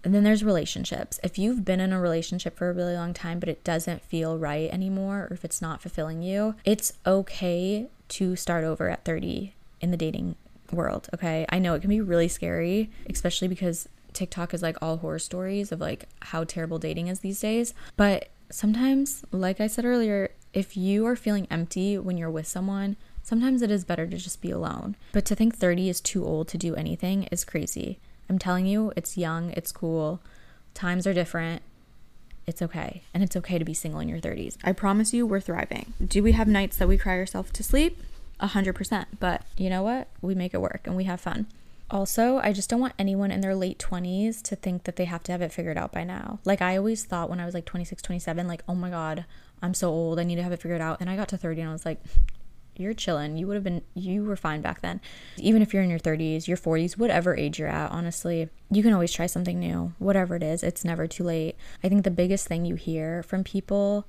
and 0.05 0.15
then 0.15 0.25
there's 0.25 0.45
relationships. 0.45 1.21
If 1.23 1.39
you've 1.39 1.65
been 1.65 1.81
in 1.81 1.93
a 1.93 2.01
relationship 2.01 2.57
for 2.57 2.69
a 2.69 2.73
really 2.73 2.95
long 2.95 3.15
time, 3.15 3.39
but 3.39 3.49
it 3.49 3.63
doesn't 3.65 4.03
feel 4.03 4.37
right 4.37 4.71
anymore, 4.71 5.29
or 5.31 5.35
if 5.35 5.45
it's 5.45 5.63
not 5.63 5.81
fulfilling 5.81 6.23
you, 6.23 6.57
it's 6.65 6.93
okay 7.07 7.87
to 8.09 8.37
start 8.37 8.65
over 8.65 8.91
at 8.91 9.05
30 9.05 9.55
in 9.81 9.91
the 9.91 9.97
dating 9.97 10.37
world. 10.73 11.09
Okay. 11.15 11.47
I 11.49 11.59
know 11.59 11.75
it 11.75 11.81
can 11.81 11.91
be 11.91 12.01
really 12.01 12.29
scary, 12.29 12.91
especially 13.09 13.49
because 13.49 13.89
TikTok 14.13 14.55
is 14.55 14.63
like 14.63 14.77
all 14.81 14.99
horror 14.99 15.19
stories 15.19 15.73
of 15.73 15.81
like 15.81 16.09
how 16.21 16.45
terrible 16.45 16.79
dating 16.79 17.09
is 17.09 17.21
these 17.21 17.41
days. 17.41 17.75
But 17.97 18.29
sometimes, 18.51 19.25
like 19.33 19.61
I 19.61 19.67
said 19.67 19.85
earlier, 19.85 20.31
if 20.53 20.77
you 20.77 21.07
are 21.07 21.17
feeling 21.17 21.47
empty 21.51 21.99
when 21.99 22.19
you're 22.19 22.31
with 22.31 22.47
someone, 22.47 22.97
sometimes 23.23 23.63
it 23.63 23.71
is 23.71 23.85
better 23.85 24.07
to 24.07 24.17
just 24.17 24.41
be 24.41 24.51
alone. 24.51 24.97
But 25.13 25.25
to 25.27 25.35
think 25.35 25.57
30 25.57 25.89
is 25.89 26.01
too 26.01 26.25
old 26.25 26.49
to 26.49 26.59
do 26.59 26.75
anything 26.75 27.25
is 27.25 27.45
crazy. 27.45 27.99
I'm 28.29 28.39
telling 28.39 28.67
you, 28.67 28.93
it's 28.97 29.19
young, 29.19 29.51
it's 29.51 29.73
cool, 29.73 30.21
times 30.75 31.07
are 31.07 31.15
different. 31.15 31.63
It's 32.47 32.63
okay. 32.63 33.03
And 33.15 33.23
it's 33.23 33.37
okay 33.37 33.59
to 33.59 33.65
be 33.65 33.75
single 33.75 34.01
in 34.01 34.09
your 34.09 34.19
30s. 34.19 34.57
I 34.65 34.73
promise 34.73 35.15
you, 35.15 35.25
we're 35.27 35.41
thriving. 35.41 35.93
Do 36.05 36.23
we 36.23 36.33
have 36.33 36.49
nights 36.49 36.77
that 36.79 36.89
we 36.89 36.99
cry 36.99 37.17
ourselves 37.17 37.53
to 37.53 37.63
sleep? 37.63 38.03
100%. 38.41 39.07
But 39.21 39.43
you 39.57 39.71
know 39.71 39.83
what? 39.83 40.09
We 40.21 40.35
make 40.35 40.53
it 40.53 40.61
work 40.61 40.81
and 40.85 40.97
we 40.97 41.05
have 41.05 41.21
fun. 41.21 41.47
Also, 41.93 42.39
I 42.39 42.55
just 42.55 42.71
don't 42.71 42.81
want 42.81 42.95
anyone 42.99 43.31
in 43.31 43.43
their 43.43 43.55
late 43.55 43.79
20s 43.79 44.41
to 44.43 44.57
think 44.57 44.85
that 44.85 44.97
they 44.97 45.05
have 45.05 45.23
to 45.25 45.33
have 45.33 45.43
it 45.43 45.53
figured 45.53 45.77
out 45.77 45.93
by 45.93 46.05
now. 46.05 46.41
Like, 46.47 46.63
I 46.63 46.79
always 46.79 47.05
thought 47.05 47.29
when 47.29 47.39
I 47.39 47.45
was 47.45 47.53
like 47.53 47.67
26, 47.67 48.01
27, 48.01 48.49
like, 48.49 48.63
oh 48.67 48.75
my 48.75 48.89
God, 48.89 49.27
I'm 49.61 49.75
so 49.75 49.91
old. 49.91 50.19
I 50.19 50.25
need 50.25 50.37
to 50.37 50.43
have 50.43 50.53
it 50.53 50.63
figured 50.63 50.81
out. 50.81 51.03
And 51.03 51.11
I 51.11 51.17
got 51.17 51.29
to 51.29 51.37
30 51.37 51.61
and 51.61 51.71
I 51.71 51.73
was 51.75 51.85
like, 51.85 52.01
you're 52.77 52.95
chilling. 52.95 53.37
You 53.37 53.47
would 53.47 53.57
have 53.57 53.65
been, 53.65 53.83
you 53.93 54.25
were 54.25 54.37
fine 54.37 54.63
back 54.63 54.81
then. 54.81 55.03
Even 55.37 55.61
if 55.61 55.75
you're 55.75 55.83
in 55.83 55.91
your 55.91 55.99
30s, 55.99 56.49
your 56.49 56.57
40s, 56.57 56.97
whatever 56.97 57.37
age 57.37 57.59
you're 57.59 57.69
at, 57.69 57.91
honestly, 57.91 58.49
you 58.71 58.83
can 58.83 58.95
always 58.95 59.13
try 59.13 59.27
something 59.27 59.61
new. 59.61 59.93
Whatever 59.99 60.37
it 60.37 60.43
is, 60.43 60.63
it's 60.63 60.87
never 60.87 61.07
too 61.07 61.25
late. 61.25 61.57
I 61.85 61.91
think 61.91 62.05
the 62.05 62.11
biggest 62.11 62.49
thing 62.49 62.65
you 62.65 62.77
hear 62.77 63.23
from 63.23 63.45
people 63.45 64.07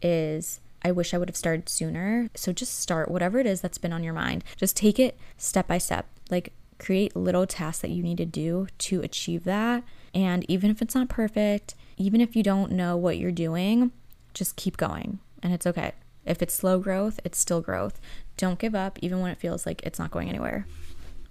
is, 0.00 0.60
I 0.82 0.92
wish 0.92 1.12
I 1.12 1.18
would 1.18 1.28
have 1.28 1.36
started 1.36 1.68
sooner. 1.68 2.30
So 2.36 2.52
just 2.52 2.78
start 2.78 3.10
whatever 3.10 3.40
it 3.40 3.46
is 3.46 3.60
that's 3.60 3.78
been 3.78 3.92
on 3.92 4.04
your 4.04 4.14
mind. 4.14 4.44
Just 4.56 4.76
take 4.76 5.00
it 5.00 5.18
step 5.36 5.66
by 5.66 5.78
step. 5.78 6.06
Like, 6.30 6.52
create 6.78 7.16
little 7.16 7.46
tasks 7.46 7.82
that 7.82 7.90
you 7.90 8.02
need 8.02 8.18
to 8.18 8.26
do 8.26 8.66
to 8.78 9.00
achieve 9.02 9.44
that. 9.44 9.84
And 10.14 10.44
even 10.48 10.70
if 10.70 10.80
it's 10.82 10.94
not 10.94 11.08
perfect, 11.08 11.74
even 11.96 12.20
if 12.20 12.36
you 12.36 12.42
don't 12.42 12.72
know 12.72 12.96
what 12.96 13.18
you're 13.18 13.32
doing, 13.32 13.92
just 14.32 14.56
keep 14.56 14.76
going 14.76 15.18
and 15.42 15.52
it's 15.52 15.66
okay. 15.66 15.92
If 16.24 16.40
it's 16.42 16.54
slow 16.54 16.78
growth, 16.78 17.20
it's 17.24 17.38
still 17.38 17.60
growth. 17.60 18.00
Don't 18.36 18.58
give 18.58 18.74
up, 18.74 18.98
even 19.02 19.20
when 19.20 19.30
it 19.30 19.38
feels 19.38 19.66
like 19.66 19.82
it's 19.82 19.98
not 19.98 20.10
going 20.10 20.28
anywhere. 20.28 20.66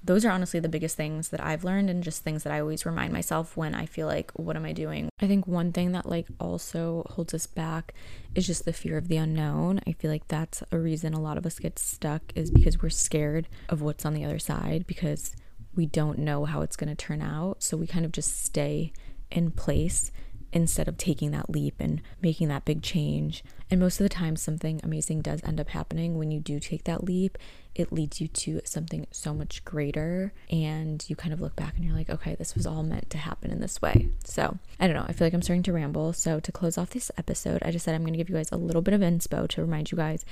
Those 0.03 0.25
are 0.25 0.31
honestly 0.31 0.59
the 0.59 0.69
biggest 0.69 0.97
things 0.97 1.29
that 1.29 1.41
I've 1.41 1.63
learned 1.63 1.89
and 1.89 2.03
just 2.03 2.23
things 2.23 2.43
that 2.43 2.51
I 2.51 2.59
always 2.59 2.85
remind 2.85 3.13
myself 3.13 3.55
when 3.55 3.73
I 3.73 3.85
feel 3.85 4.05
like, 4.05 4.31
what 4.35 4.57
am 4.57 4.65
I 4.65 4.73
doing? 4.73 5.09
I 5.21 5.27
think 5.27 5.47
one 5.47 5.71
thing 5.71 5.93
that 5.93 6.05
like 6.05 6.27
also 6.39 7.05
holds 7.11 7.33
us 7.33 7.47
back 7.47 7.93
is 8.35 8.45
just 8.45 8.65
the 8.65 8.73
fear 8.73 8.97
of 8.97 9.07
the 9.07 9.17
unknown. 9.17 9.79
I 9.87 9.93
feel 9.93 10.11
like 10.11 10.27
that's 10.27 10.61
a 10.71 10.77
reason 10.77 11.13
a 11.13 11.21
lot 11.21 11.37
of 11.37 11.45
us 11.45 11.57
get 11.57 11.79
stuck 11.79 12.21
is 12.35 12.51
because 12.51 12.81
we're 12.81 12.89
scared 12.89 13.47
of 13.69 13.81
what's 13.81 14.05
on 14.05 14.13
the 14.13 14.25
other 14.25 14.39
side 14.39 14.85
because 14.87 15.35
we 15.75 15.85
don't 15.85 16.19
know 16.19 16.45
how 16.45 16.61
it's 16.61 16.75
going 16.75 16.89
to 16.89 16.95
turn 16.95 17.21
out. 17.21 17.63
So 17.63 17.77
we 17.77 17.87
kind 17.87 18.05
of 18.05 18.11
just 18.11 18.43
stay 18.43 18.91
in 19.31 19.51
place 19.51 20.11
instead 20.53 20.87
of 20.87 20.97
taking 20.97 21.31
that 21.31 21.49
leap 21.49 21.75
and 21.79 22.01
making 22.21 22.47
that 22.47 22.63
big 22.63 22.81
change. 22.81 23.43
And 23.69 23.79
most 23.79 23.99
of 23.99 24.05
the 24.05 24.09
time, 24.09 24.35
something 24.35 24.79
amazing 24.83 25.21
does 25.21 25.43
end 25.43 25.59
up 25.59 25.69
happening 25.69 26.17
when 26.17 26.31
you 26.31 26.39
do 26.39 26.59
take 26.59 26.83
that 26.83 27.03
leap. 27.03 27.37
It 27.73 27.91
leads 27.91 28.21
you 28.21 28.27
to 28.27 28.61
something 28.63 29.07
so 29.09 29.33
much 29.33 29.65
greater, 29.65 30.31
and 30.51 31.03
you 31.07 31.15
kind 31.15 31.33
of 31.33 31.41
look 31.41 31.55
back 31.55 31.75
and 31.75 31.83
you're 31.83 31.95
like, 31.95 32.09
okay, 32.11 32.35
this 32.35 32.53
was 32.53 32.67
all 32.67 32.83
meant 32.83 33.09
to 33.09 33.17
happen 33.17 33.49
in 33.49 33.61
this 33.61 33.81
way. 33.81 34.09
So, 34.23 34.59
I 34.79 34.85
don't 34.85 34.95
know, 34.95 35.05
I 35.07 35.13
feel 35.13 35.25
like 35.25 35.33
I'm 35.33 35.41
starting 35.41 35.63
to 35.63 35.73
ramble. 35.73 36.13
So, 36.13 36.39
to 36.39 36.51
close 36.51 36.77
off 36.77 36.91
this 36.91 37.09
episode, 37.17 37.63
I 37.63 37.71
just 37.71 37.83
said 37.83 37.95
I'm 37.95 38.03
going 38.03 38.13
to 38.13 38.17
give 38.17 38.29
you 38.29 38.35
guys 38.35 38.51
a 38.51 38.57
little 38.57 38.83
bit 38.83 38.93
of 38.93 39.01
inspo 39.01 39.47
to 39.47 39.61
remind 39.61 39.91
you 39.91 39.97
guys 39.97 40.23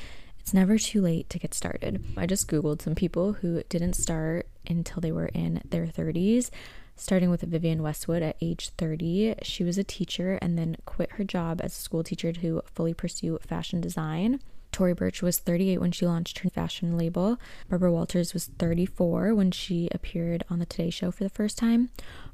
it's 0.41 0.53
never 0.53 0.77
too 0.77 1.01
late 1.01 1.29
to 1.29 1.39
get 1.39 1.53
started. 1.53 2.03
I 2.17 2.25
just 2.25 2.47
Googled 2.47 2.81
some 2.81 2.95
people 2.95 3.33
who 3.33 3.61
didn't 3.69 3.93
start 3.93 4.47
until 4.67 4.99
they 4.99 5.11
were 5.11 5.27
in 5.27 5.61
their 5.69 5.85
30s, 5.85 6.49
starting 6.95 7.29
with 7.29 7.41
Vivienne 7.41 7.83
Westwood 7.83 8.21
at 8.21 8.37
age 8.41 8.69
30. 8.77 9.35
She 9.43 9.63
was 9.63 9.77
a 9.77 9.83
teacher 9.83 10.37
and 10.41 10.57
then 10.57 10.77
quit 10.85 11.13
her 11.13 11.23
job 11.23 11.61
as 11.63 11.77
a 11.77 11.81
school 11.81 12.03
teacher 12.03 12.31
to 12.33 12.61
fully 12.73 12.93
pursue 12.93 13.39
fashion 13.45 13.81
design. 13.81 14.39
Tory 14.71 14.93
Burch 14.93 15.21
was 15.21 15.39
38 15.39 15.79
when 15.79 15.91
she 15.91 16.05
launched 16.05 16.39
her 16.39 16.49
fashion 16.49 16.97
label. 16.97 17.37
Barbara 17.69 17.91
Walters 17.91 18.33
was 18.33 18.45
34 18.57 19.35
when 19.35 19.51
she 19.51 19.89
appeared 19.91 20.43
on 20.49 20.59
the 20.59 20.65
Today 20.65 20.89
Show 20.89 21.11
for 21.11 21.23
the 21.23 21.29
first 21.29 21.57
time. 21.57 21.89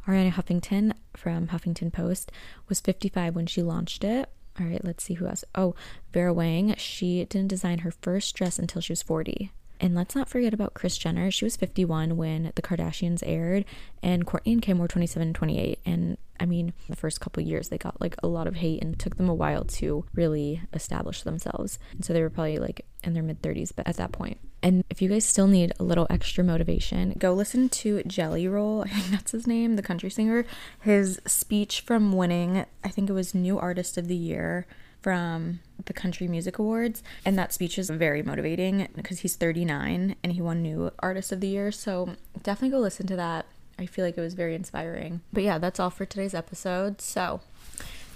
Arianna 0.07 0.33
Huffington 0.33 0.93
from 1.15 1.47
Huffington 1.47 1.91
Post 1.91 2.31
was 2.69 2.79
55 2.79 3.35
when 3.35 3.47
she 3.47 3.63
launched 3.63 4.03
it. 4.03 4.29
All 4.59 4.65
right, 4.65 4.83
let's 4.83 5.03
see 5.03 5.15
who 5.15 5.27
else. 5.27 5.43
Oh, 5.55 5.75
Vera 6.13 6.33
Wang. 6.33 6.75
She 6.77 7.25
didn't 7.25 7.49
design 7.49 7.79
her 7.79 7.91
first 7.91 8.35
dress 8.35 8.57
until 8.57 8.81
she 8.81 8.91
was 8.91 9.03
40. 9.03 9.51
And 9.79 9.95
let's 9.95 10.15
not 10.15 10.29
forget 10.29 10.53
about 10.53 10.73
Kris 10.73 10.97
Jenner. 10.97 11.29
She 11.29 11.45
was 11.45 11.55
51 11.55 12.17
when 12.17 12.51
The 12.55 12.61
Kardashians 12.61 13.21
aired, 13.25 13.65
and 14.01 14.25
Kourtney 14.25 14.53
and 14.53 14.61
Kim 14.61 14.79
were 14.79 14.87
27 14.87 15.27
and 15.27 15.35
28. 15.35 15.79
And 15.85 16.17
I 16.39 16.45
mean, 16.45 16.73
the 16.89 16.95
first 16.95 17.19
couple 17.19 17.43
years 17.43 17.69
they 17.69 17.77
got 17.77 17.99
like 17.99 18.15
a 18.21 18.27
lot 18.27 18.47
of 18.47 18.55
hate 18.55 18.81
and 18.81 18.97
took 18.97 19.17
them 19.17 19.29
a 19.29 19.33
while 19.33 19.63
to 19.63 20.05
really 20.13 20.61
establish 20.73 21.23
themselves. 21.23 21.79
And 21.91 22.03
so 22.03 22.13
they 22.13 22.21
were 22.21 22.29
probably 22.29 22.57
like 22.57 22.85
in 23.03 23.13
their 23.13 23.23
mid 23.23 23.41
30s 23.41 23.71
but 23.75 23.87
at 23.87 23.97
that 23.97 24.11
point. 24.11 24.39
And 24.63 24.83
if 24.89 25.01
you 25.01 25.09
guys 25.09 25.25
still 25.25 25.47
need 25.47 25.73
a 25.79 25.83
little 25.83 26.07
extra 26.09 26.43
motivation, 26.43 27.13
go 27.17 27.33
listen 27.33 27.69
to 27.69 28.01
Jelly 28.03 28.47
Roll. 28.47 28.81
I 28.85 28.89
think 28.89 29.07
that's 29.07 29.31
his 29.31 29.47
name, 29.47 29.75
the 29.75 29.81
country 29.81 30.09
singer. 30.09 30.45
His 30.81 31.19
speech 31.25 31.81
from 31.81 32.11
winning, 32.11 32.65
I 32.83 32.89
think 32.89 33.09
it 33.09 33.13
was 33.13 33.35
New 33.35 33.59
Artist 33.59 33.97
of 33.97 34.07
the 34.07 34.15
Year 34.15 34.65
from 35.01 35.59
the 35.85 35.93
Country 35.93 36.27
Music 36.27 36.59
Awards. 36.59 37.03
And 37.25 37.37
that 37.37 37.53
speech 37.53 37.77
is 37.77 37.89
very 37.89 38.23
motivating 38.23 38.87
because 38.95 39.19
he's 39.19 39.35
39 39.35 40.15
and 40.23 40.33
he 40.33 40.41
won 40.41 40.61
New 40.61 40.91
Artist 40.99 41.31
of 41.31 41.41
the 41.41 41.47
Year. 41.47 41.71
So 41.71 42.15
definitely 42.43 42.77
go 42.77 42.79
listen 42.79 43.07
to 43.07 43.15
that. 43.15 43.45
I 43.79 43.85
feel 43.85 44.03
like 44.05 44.17
it 44.17 44.21
was 44.21 44.33
very 44.33 44.55
inspiring. 44.55 45.21
But 45.31 45.43
yeah, 45.43 45.57
that's 45.57 45.79
all 45.79 45.89
for 45.89 46.05
today's 46.05 46.33
episode. 46.33 46.99
So 46.99 47.41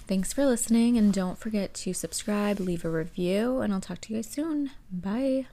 thanks 0.08 0.34
for 0.34 0.45
listening 0.45 0.97
and 0.97 1.13
don't 1.13 1.38
forget 1.38 1.74
to 1.76 1.93
subscribe, 1.93 2.60
leave 2.60 2.84
a 2.84 2.89
review, 2.89 3.60
and 3.60 3.74
I'll 3.74 3.82
talk 3.82 4.02
to 4.02 4.13
you 4.13 4.17
guys 4.17 4.28
soon. 4.28 4.71
Bye. 4.91 5.45